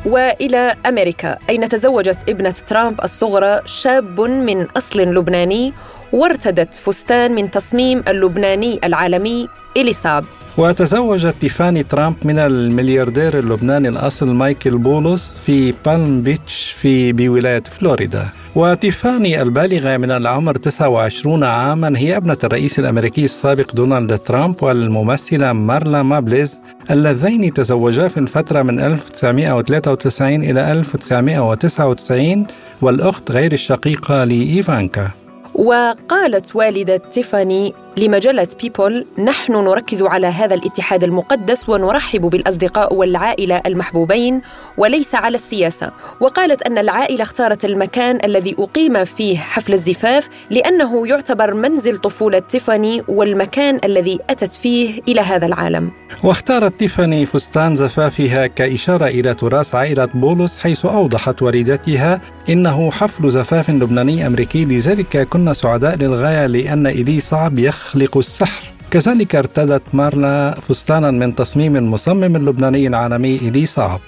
وإلى 0.07 0.77
أمريكا 0.87 1.39
أين 1.51 1.69
تزوجت 1.69 2.19
ابنة 2.29 2.55
ترامب 2.69 3.01
الصغرى 3.05 3.61
شاب 3.65 4.21
من 4.21 4.67
أصل 4.77 5.01
لبناني 5.01 5.73
وارتدت 6.13 6.75
فستان 6.75 7.35
من 7.35 7.51
تصميم 7.51 8.03
اللبناني 8.09 8.81
العالمي 8.85 9.49
إيلي 9.77 9.97
صعب. 9.97 10.25
وتزوجت 10.59 11.35
تيفاني 11.41 11.83
ترامب 11.83 12.17
من 12.25 12.39
الملياردير 12.39 13.39
اللبناني 13.39 13.89
الأصل 13.89 14.29
مايكل 14.29 14.79
بولس 14.79 15.39
في 15.47 15.75
بالم 15.87 16.23
بيتش 16.23 16.77
في 16.81 17.13
بولاية 17.13 17.63
فلوريدا. 17.63 18.29
وتيفاني 18.55 19.43
البالغة 19.43 19.97
من 19.97 20.11
العمر 20.11 20.57
29 20.57 21.45
عاما 21.45 21.99
هي 21.99 22.17
ابنة 22.17 22.37
الرئيس 22.45 22.79
الأمريكي 22.79 23.25
السابق 23.25 23.75
دونالد 23.75 24.19
ترامب 24.19 24.63
والممثلة 24.63 25.53
مارلا 25.53 26.03
مابلز 26.03 26.61
اللذين 26.91 27.53
تزوجا 27.53 28.09
في 28.09 28.17
الفترة 28.17 28.63
من 28.63 28.81
1993 28.81 30.35
إلى 30.35 30.73
1999 30.73 32.47
والأخت 32.83 33.31
غير 33.31 33.53
الشقيقة 33.53 34.25
لإيفانكا. 34.25 35.22
وقالت 35.55 36.57
والدة 36.57 36.97
تيفاني 36.97 37.75
لمجلة 37.97 38.49
بيبول 38.63 39.07
نحن 39.19 39.53
نركز 39.53 40.03
على 40.03 40.27
هذا 40.27 40.55
الاتحاد 40.55 41.05
المقدس 41.05 41.69
ونرحب 41.69 42.21
بالأصدقاء 42.21 42.95
والعائلة 42.95 43.63
المحبوبين 43.67 44.43
وليس 44.77 45.15
على 45.15 45.35
السياسة. 45.35 45.93
وقالت 46.21 46.63
أن 46.63 46.79
العائلة 46.79 47.23
اختارت 47.23 47.65
المكان 47.65 48.19
الذي 48.25 48.57
أقيم 48.59 49.05
فيه 49.05 49.39
حفل 49.39 49.73
الزفاف 49.73 50.29
لأنه 50.51 51.07
يعتبر 51.09 51.55
منزل 51.55 51.97
طفولة 51.97 52.39
تيفاني 52.39 53.03
والمكان 53.09 53.81
الذي 53.85 54.19
أتت 54.31 54.53
فيه 54.53 55.01
إلى 55.09 55.21
هذا 55.21 55.47
العالم. 55.47 55.91
واختارت 56.25 56.81
تيفاني 56.81 57.27
فستان 57.27 57.77
زفافها 57.77 58.47
كإشارة 58.47 59.07
إلى 59.07 59.35
تراث 59.35 59.75
عائلة 59.75 60.05
بولس 60.15 60.59
حيث 60.59 60.87
أوضحت 60.87 61.43
والدتها 61.43 62.21
إنه 62.49 62.91
حفل 62.91 63.31
زفاف 63.31 63.71
لبناني 63.71 64.27
أمريكي. 64.27 64.65
لذلك 64.65 65.29
كنا 65.29 65.53
سعداء 65.53 65.97
للغاية 65.97 66.47
لأن 66.47 66.87
إلي 66.87 67.21
صعب 67.21 67.59
يخلق 67.87 68.17
السحر. 68.17 68.73
كذلك 68.91 69.35
ارتدت 69.35 69.83
مارلا 69.93 70.57
فستانا 70.69 71.11
من 71.11 71.35
تصميم 71.35 71.77
المصمم 71.77 72.37
اللبناني 72.37 72.87
العالمي 72.87 73.37
إلي 73.37 73.67
صعب 73.67 74.01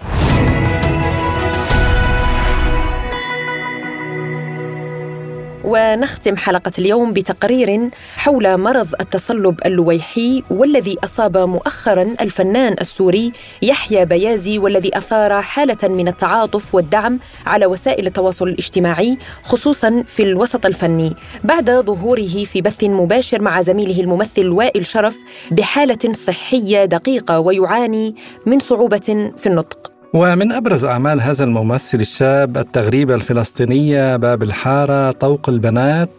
ونختم 5.64 6.37
حلقة 6.37 6.72
اليوم 6.79 7.12
بتقرير 7.12 7.90
حول 8.16 8.59
مرض 8.59 8.88
التصلب 9.00 9.61
اللويحي 9.66 10.42
والذي 10.50 10.96
أصاب 11.05 11.37
مؤخرا 11.37 12.14
الفنان 12.20 12.77
السوري 12.81 13.33
يحيى 13.62 14.05
بيازي 14.05 14.59
والذي 14.59 14.96
أثار 14.96 15.42
حالة 15.42 15.88
من 15.88 16.09
التعاطف 16.09 16.74
والدعم 16.74 17.20
على 17.46 17.66
وسائل 17.66 18.07
التواصل 18.07 18.48
الاجتماعي 18.48 19.18
خصوصا 19.42 20.05
في 20.07 20.22
الوسط 20.22 20.66
الفني. 20.66 21.14
بعد 21.44 21.70
ظهوره 21.70 22.44
في 22.44 22.61
بث 22.61 22.85
مباشر 22.85 23.42
مع 23.42 23.62
زميله 23.62 24.00
الممثل 24.00 24.48
وائل 24.48 24.87
شرف 24.87 25.16
بحالة 25.50 26.12
صحية 26.12 26.85
دقيقة 26.85 27.40
ويعاني 27.40 28.14
من 28.46 28.59
صعوبة 28.59 29.33
في 29.37 29.46
النطق. 29.46 29.94
ومن 30.14 30.53
أبرز 30.53 30.85
أعمال 30.85 31.20
هذا 31.20 31.44
الممثل 31.44 32.00
الشاب 32.00 32.59
التغريبة 32.59 33.14
الفلسطينية 33.14 34.16
باب 34.16 34.42
الحارة 34.42 35.11
طوق 35.11 35.48
البنات 35.48 36.11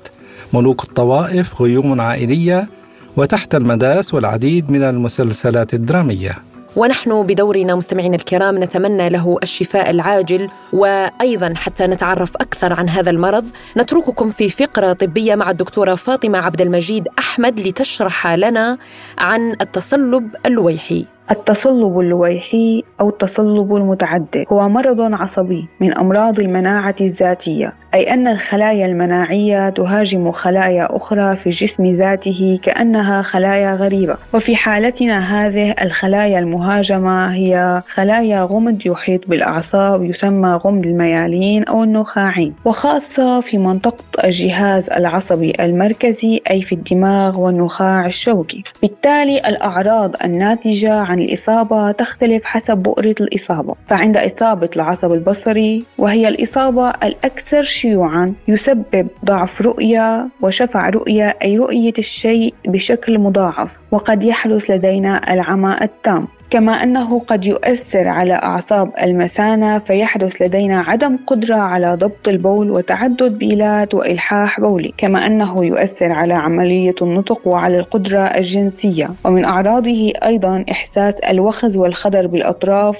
ملوك 0.53 0.84
الطوائف 0.84 1.62
غيوم 1.62 2.01
عائلية 2.01 2.69
وتحت 3.17 3.55
المداس 3.55 4.13
والعديد 4.13 4.71
من 4.71 4.84
المسلسلات 4.84 5.73
الدرامية. 5.73 6.31
ونحن 6.75 7.23
بدورنا 7.23 7.75
مستمعينا 7.75 8.15
الكرام 8.15 8.63
نتمنى 8.63 9.10
له 9.10 9.38
الشفاء 9.43 9.89
العاجل 9.89 10.49
وأيضا 10.73 11.53
حتى 11.55 11.88
نتعرف 11.88 12.36
أكثر 12.36 12.73
عن 12.73 12.89
هذا 12.89 13.10
المرض 13.10 13.45
نترككم 13.77 14.29
في 14.29 14.49
فقرة 14.49 14.93
طبية 14.93 15.36
مع 15.36 15.51
الدكتورة 15.51 15.95
فاطمة 15.95 16.38
عبد 16.38 16.62
المجيد 16.62 17.08
أحمد 17.19 17.60
لتشرح 17.60 18.27
لنا 18.27 18.77
عن 19.17 19.55
التصلب 19.62 20.29
اللويحي 20.45 21.14
التصلب 21.32 22.00
اللويحي 22.00 22.84
أو 23.02 23.10
التصلب 23.10 23.76
المتعدد 23.76 24.46
هو 24.52 24.70
مرض 24.70 25.02
عصبي 25.02 25.68
من 25.80 25.98
أمراض 25.98 26.40
المناعة 26.40 26.96
الذاتية 27.02 27.74
أي 27.96 28.14
أن 28.14 28.28
الخلايا 28.28 28.86
المناعية 28.86 29.70
تهاجم 29.70 30.32
خلايا 30.32 30.96
أخرى 30.96 31.36
في 31.36 31.48
الجسم 31.48 31.86
ذاته 31.86 32.60
كأنها 32.64 33.22
خلايا 33.22 33.76
غريبة. 33.76 34.18
وفي 34.34 34.56
حالتنا 34.56 35.20
هذه 35.20 35.76
الخلايا 35.82 36.40
المهاجمة 36.40 37.34
هي 37.34 37.82
خلايا 37.88 38.44
غمد 38.44 38.86
يحيط 38.86 39.28
بالأعصاب 39.28 40.04
يسمى 40.04 40.50
غمد 40.50 40.86
الميالين 40.86 41.64
أو 41.64 41.84
النخاعين 41.84 42.54
وخاصة 42.66 43.40
في 43.40 43.58
منطقة 43.58 44.04
الجهاز 44.24 44.90
العصبي 44.90 45.54
المركزي 45.60 46.42
أي 46.50 46.62
في 46.62 46.76
الدماغ 46.76 47.40
والنخاع 47.40 48.06
الشوكي. 48.06 48.64
بالتالي 48.82 49.38
الأعراض 49.38 50.16
الناتجة 50.24 50.94
عن 50.94 51.14
الإصابة 51.19 51.91
تختلف 51.91 52.45
حسب 52.45 52.78
بؤرة 52.78 53.15
الإصابة. 53.21 53.75
فعند 53.88 54.17
إصابة 54.17 54.69
العصب 54.75 55.12
البصري 55.13 55.86
وهي 55.97 56.28
الإصابة 56.28 56.89
الأكثر 56.89 57.63
شيوعا 57.63 58.34
يسبب 58.47 59.08
ضعف 59.25 59.62
رؤية 59.62 60.28
وشفع 60.41 60.89
رؤية 60.89 61.38
أي 61.43 61.58
رؤية 61.58 61.93
الشيء 61.97 62.54
بشكل 62.67 63.19
مضاعف 63.19 63.78
وقد 63.91 64.23
يحدث 64.23 64.71
لدينا 64.71 65.34
العمى 65.34 65.78
التام. 65.82 66.28
كما 66.56 66.84
أنه 66.84 67.20
قد 67.20 67.46
يؤثر 67.46 68.08
على 68.08 68.34
أعصاب 68.34 68.91
المثانة 69.02 69.80
فيحدث 69.80 70.41
لدينا 70.41 70.82
عدم 70.82 71.18
قدرة 71.28 71.56
على 71.56 71.96
ضبط 71.96 72.28
البول 72.28 72.72
وتعدد 72.72 73.38
بيلات 73.38 73.94
وإلحاح 73.94 74.60
بولي 74.60 74.94
كما 74.98 75.26
أنه 75.28 75.65
يؤثر 75.65 76.12
على 76.12 76.34
عملية 76.34 76.96
النطق 77.02 77.48
وعلى 77.48 77.80
القدرة 77.80 78.20
الجنسية. 78.20 79.10
ومن 79.26 79.46
أعراضه 79.46 80.13
أيضا 80.26 80.65
إحساس 80.72 81.15
الوخز 81.15 81.78
والخدر 81.78 82.28
بالأطراف 82.28 82.98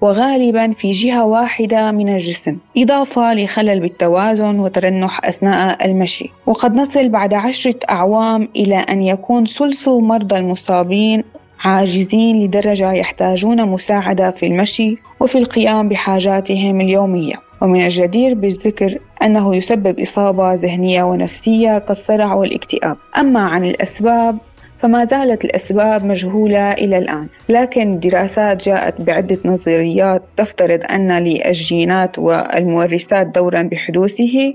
وغالبا 0.00 0.72
في 0.72 0.90
جهة 0.90 1.24
واحدة 1.24 1.90
من 1.90 2.08
الجسم. 2.08 2.58
إضافة 2.76 3.34
لخلل 3.34 3.80
بالتوازن 3.80 4.58
وترنح 4.58 5.24
أثناء 5.24 5.86
المشي. 5.86 6.30
وقد 6.46 6.74
نصل 6.74 7.08
بعد 7.08 7.34
عشرة 7.34 7.78
أعوام 7.90 8.48
إلى 8.56 8.76
أن 8.76 9.02
يكون 9.02 9.46
ثلث 9.46 9.88
المرضى 9.88 10.36
المصابين 10.36 11.24
عاجزين 11.60 12.44
لدرجة 12.44 12.92
يحتاجون 12.92 13.68
مساعدة 13.68 14.30
في 14.30 14.46
المشي 14.46 14.98
وفي 15.20 15.38
القيام 15.38 15.88
بحاجاتهم 15.88 16.80
اليومية. 16.80 17.34
ومن 17.62 17.84
الجدير 17.84 18.34
بالذكر 18.34 18.98
أنه 19.22 19.56
يسبب 19.56 20.00
إصابة 20.00 20.54
ذهنية 20.54 21.02
ونفسية 21.02 21.78
كالصرع 21.78 22.34
والاكتئاب. 22.34 22.96
أما 23.18 23.40
عن 23.40 23.64
الأسباب 23.64 24.38
فما 24.78 25.04
زالت 25.04 25.44
الأسباب 25.44 26.04
مجهولة 26.04 26.72
إلى 26.72 26.98
الآن. 26.98 27.26
لكن 27.48 27.98
دراسات 27.98 28.64
جاءت 28.64 29.00
بعدة 29.00 29.38
نظريات 29.44 30.22
تفترض 30.36 30.80
أن 30.90 31.12
للجينات 31.12 32.18
والمورثات 32.18 33.26
دورا 33.26 33.62
بحدوثه 33.62 34.54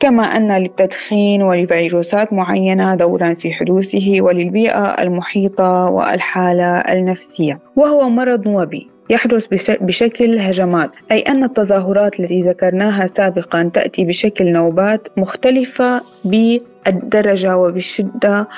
كما 0.00 0.22
أن 0.22 0.56
للتدخين 0.56 1.42
ولفيروسات 1.42 2.32
معينة 2.32 2.94
دورا 2.94 3.34
في 3.34 3.52
حدوثه 3.52 4.16
وللبيئة 4.20 5.02
المحيطة 5.02 5.84
والحالة 5.84 6.78
النفسية. 6.78 7.58
وهو 7.76 8.08
مرض 8.08 8.46
وبي 8.46 8.90
يحدث 9.10 9.46
بشكل 9.80 10.38
هجمات 10.38 10.90
أي 11.12 11.20
أن 11.20 11.44
التظاهرات 11.44 12.20
التي 12.20 12.40
ذكرناها 12.40 13.06
سابقا 13.06 13.70
تأتي 13.74 14.04
بشكل 14.04 14.52
نوبات 14.52 15.08
مختلفة 15.16 16.00
بالدرجة 16.24 17.56
وبالشدة 17.56 18.48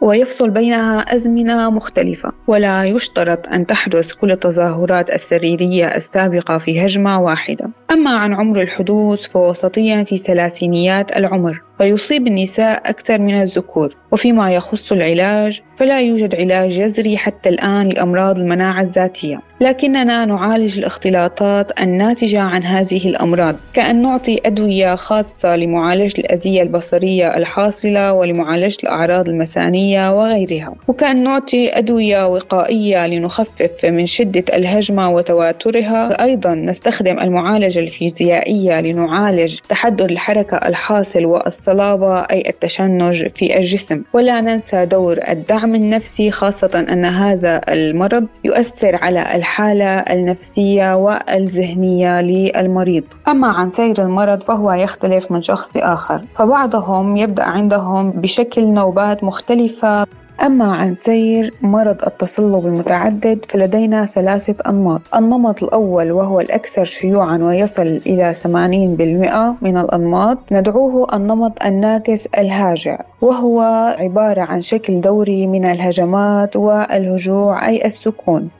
ويفصل 0.00 0.50
بينها 0.50 1.00
أزمنة 1.00 1.70
مختلفة. 1.70 2.32
ولا 2.46 2.84
يشترط 2.84 3.48
أن 3.48 3.66
تحدث 3.66 4.12
كل 4.12 4.30
التظاهرات 4.30 5.10
السريرية 5.10 5.86
السابقة 5.96 6.58
في 6.58 6.84
هجمة 6.84 7.20
واحدة. 7.20 7.70
أما 7.90 8.10
عن 8.10 8.34
عمر 8.34 8.60
الحدوث 8.60 9.26
فوسطيا 9.26 10.04
في 10.04 10.16
ثلاثينيات 10.16 11.16
العمر. 11.16 11.65
ويصيب 11.80 12.26
النساء 12.26 12.90
أكثر 12.90 13.18
من 13.18 13.40
الذكور 13.40 13.96
وفيما 14.12 14.50
يخص 14.50 14.92
العلاج 14.92 15.60
فلا 15.76 16.00
يوجد 16.00 16.34
علاج 16.34 16.70
جذري 16.70 17.16
حتى 17.16 17.48
الآن 17.48 17.88
لأمراض 17.88 18.38
المناعة 18.38 18.80
الذاتية 18.82 19.40
لكننا 19.60 20.24
نعالج 20.24 20.78
الاختلاطات 20.78 21.80
الناتجة 21.80 22.40
عن 22.40 22.62
هذه 22.62 23.08
الأمراض 23.08 23.56
كأن 23.74 24.02
نعطي 24.02 24.40
أدوية 24.46 24.94
خاصة 24.94 25.56
لمعالجة 25.56 26.20
الأذية 26.20 26.62
البصرية 26.62 27.36
الحاصلة 27.36 28.12
ولمعالجة 28.12 28.76
الأعراض 28.82 29.28
المسانية 29.28 30.18
وغيرها 30.18 30.74
وكأن 30.88 31.22
نعطي 31.22 31.78
أدوية 31.78 32.26
وقائية 32.26 33.06
لنخفف 33.06 33.84
من 33.84 34.06
شدة 34.06 34.44
الهجمة 34.56 35.10
وتواترها 35.10 36.24
أيضا 36.24 36.54
نستخدم 36.54 37.18
المعالجة 37.18 37.80
الفيزيائية 37.80 38.80
لنعالج 38.80 39.58
تحدد 39.68 40.10
الحركة 40.10 40.56
الحاصل 40.56 41.24
والصلابة 41.66 42.20
أي 42.20 42.44
التشنج 42.48 43.26
في 43.26 43.58
الجسم. 43.58 44.02
ولا 44.12 44.40
ننسى 44.40 44.86
دور 44.86 45.18
الدعم 45.28 45.74
النفسي 45.74 46.30
خاصة 46.30 46.86
أن 46.88 47.04
هذا 47.04 47.60
المرض 47.68 48.26
يؤثر 48.44 48.96
على 48.96 49.34
الحالة 49.34 49.98
النفسية 49.98 50.96
والذهنية 50.96 52.20
للمريض. 52.20 53.04
أما 53.28 53.48
عن 53.48 53.70
سير 53.70 54.02
المرض 54.02 54.42
فهو 54.42 54.72
يختلف 54.72 55.32
من 55.32 55.42
شخص 55.42 55.76
لآخر 55.76 56.22
فبعضهم 56.36 57.16
يبدأ 57.16 57.42
عندهم 57.42 58.10
بشكل 58.10 58.64
نوبات 58.66 59.24
مختلفة. 59.24 60.06
أما 60.42 60.74
عن 60.74 60.94
سير 60.94 61.54
مرض 61.62 62.02
التصلب 62.06 62.66
المتعدد 62.66 63.44
فلدينا 63.48 64.04
ثلاثة 64.04 64.56
أنماط. 64.70 65.00
النمط 65.16 65.62
الأول 65.62 66.12
وهو 66.12 66.40
الأكثر 66.40 66.84
شيوعا 66.84 67.38
ويصل 67.38 68.00
إلى 68.06 68.34
80% 68.34 69.56
من 69.62 69.76
الأنماط. 69.76 70.38
ندعوه 70.52 71.16
النمط 71.16 71.62
الناكس 71.62 72.26
الهاجع 72.26 73.00
وهو 73.20 73.60
عبارة 73.98 74.40
عن 74.40 74.60
شكل 74.60 75.00
دوري 75.00 75.46
من 75.46 75.64
الهجمات 75.64 76.56
والهجوع 76.56 77.68
أي 77.68 77.86
السكون. 77.86 78.50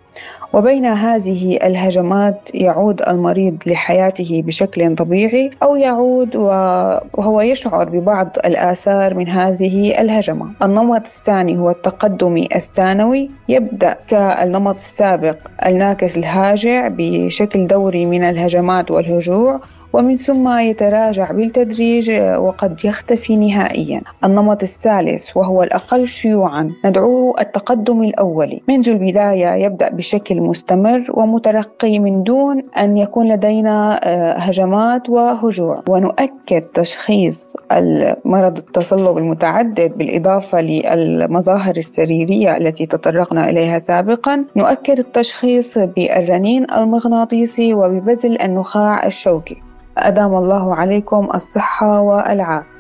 وبين 0.53 0.87
هذه 0.87 1.57
الهجمات 1.57 2.49
يعود 2.55 3.03
المريض 3.03 3.57
لحياته 3.67 4.43
بشكل 4.47 4.95
طبيعي 4.95 5.51
أو 5.63 5.77
يعود 5.77 6.37
وهو 6.37 7.41
يشعر 7.41 7.89
ببعض 7.89 8.37
الآثار 8.45 9.15
من 9.15 9.29
هذه 9.29 10.01
الهجمة. 10.01 10.51
النمط 10.63 11.07
الثاني 11.07 11.59
هو 11.59 11.71
التقدمي 11.71 12.49
الثانوي 12.55 13.31
يبدأ 13.49 13.97
كالنمط 14.09 14.75
السابق 14.75 15.37
الناكس 15.67 16.17
الهاجع 16.19 16.89
بشكل 16.89 17.67
دوري 17.67 18.07
من 18.07 18.25
الهجمات 18.25 18.91
والهجوع 18.91 19.61
ومن 19.97 20.17
ثم 20.17 20.59
يتراجع 20.59 21.31
بالتدريج 21.33 22.11
وقد 22.37 22.85
يختفي 22.85 23.37
نهائيا. 23.37 24.03
النمط 24.25 24.63
الثالث 24.63 25.37
وهو 25.37 25.63
الأقل 25.63 26.09
شيوعا 26.09 26.73
ندعوه 26.85 27.41
التقدم 27.41 28.03
الأولي 28.03 28.63
منذ 28.69 28.89
البداية 28.89 29.55
يبدأ 29.55 29.89
بشكل 29.89 30.41
مستمر 30.41 31.05
ومترقي 31.15 31.99
من 31.99 32.23
دون 32.23 32.63
أن 32.79 32.97
يكون 32.97 33.33
لدينا 33.33 34.01
آه، 34.05 34.33
هجمات 34.33 35.11
وهجوع 35.11 35.83
ونؤكد 35.89 36.63
تشخيص 36.63 37.57
المرض 37.73 38.59
التصلب 38.59 39.19
المتعدد 39.19 39.99
بالإضافة 39.99 40.61
للمظاهر 40.61 41.77
السريرية 41.77 42.57
التي 42.57 42.87
تطرقنا 42.87 43.51
إليها 43.51 43.79
سابقا. 43.79 44.45
نؤكد 44.57 44.99
التشخيص 44.99 45.79
بالرنين 45.79 46.67
المغناطيسي 46.71 47.75
وببذل 47.75 48.43
النخاع 48.43 49.07
الشوكي. 49.07 49.57
أدام 49.99 50.35
الله 50.35 50.75
عليكم 50.75 51.29
الصحة 51.35 52.01
والعافية. 52.01 52.77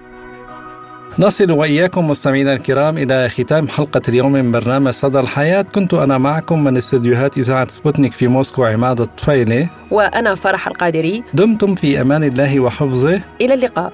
نصل 1.18 1.50
وإياكم 1.50 2.10
مستمعينا 2.10 2.52
الكرام 2.52 2.98
إلى 2.98 3.28
ختام 3.28 3.68
حلقة 3.68 4.02
اليوم 4.08 4.32
من 4.32 4.52
برنامج 4.52 4.90
صدى 4.90 5.20
الحياة. 5.20 5.62
كنت 5.62 5.94
أنا 5.94 6.18
معكم 6.18 6.64
من 6.64 6.76
استديوهات 6.76 7.38
إذاعة 7.38 7.68
سبوتنيك 7.68 8.12
في 8.12 8.28
موسكو 8.28 8.64
عماد 8.64 9.00
الطفيلي. 9.00 9.68
وأنا 9.90 10.34
فرح 10.34 10.66
القادري. 10.66 11.24
دمتم 11.34 11.74
في 11.74 12.00
أمان 12.00 12.24
الله 12.24 12.60
وحفظه. 12.60 13.22
إلى 13.40 13.54
اللقاء. 13.54 13.92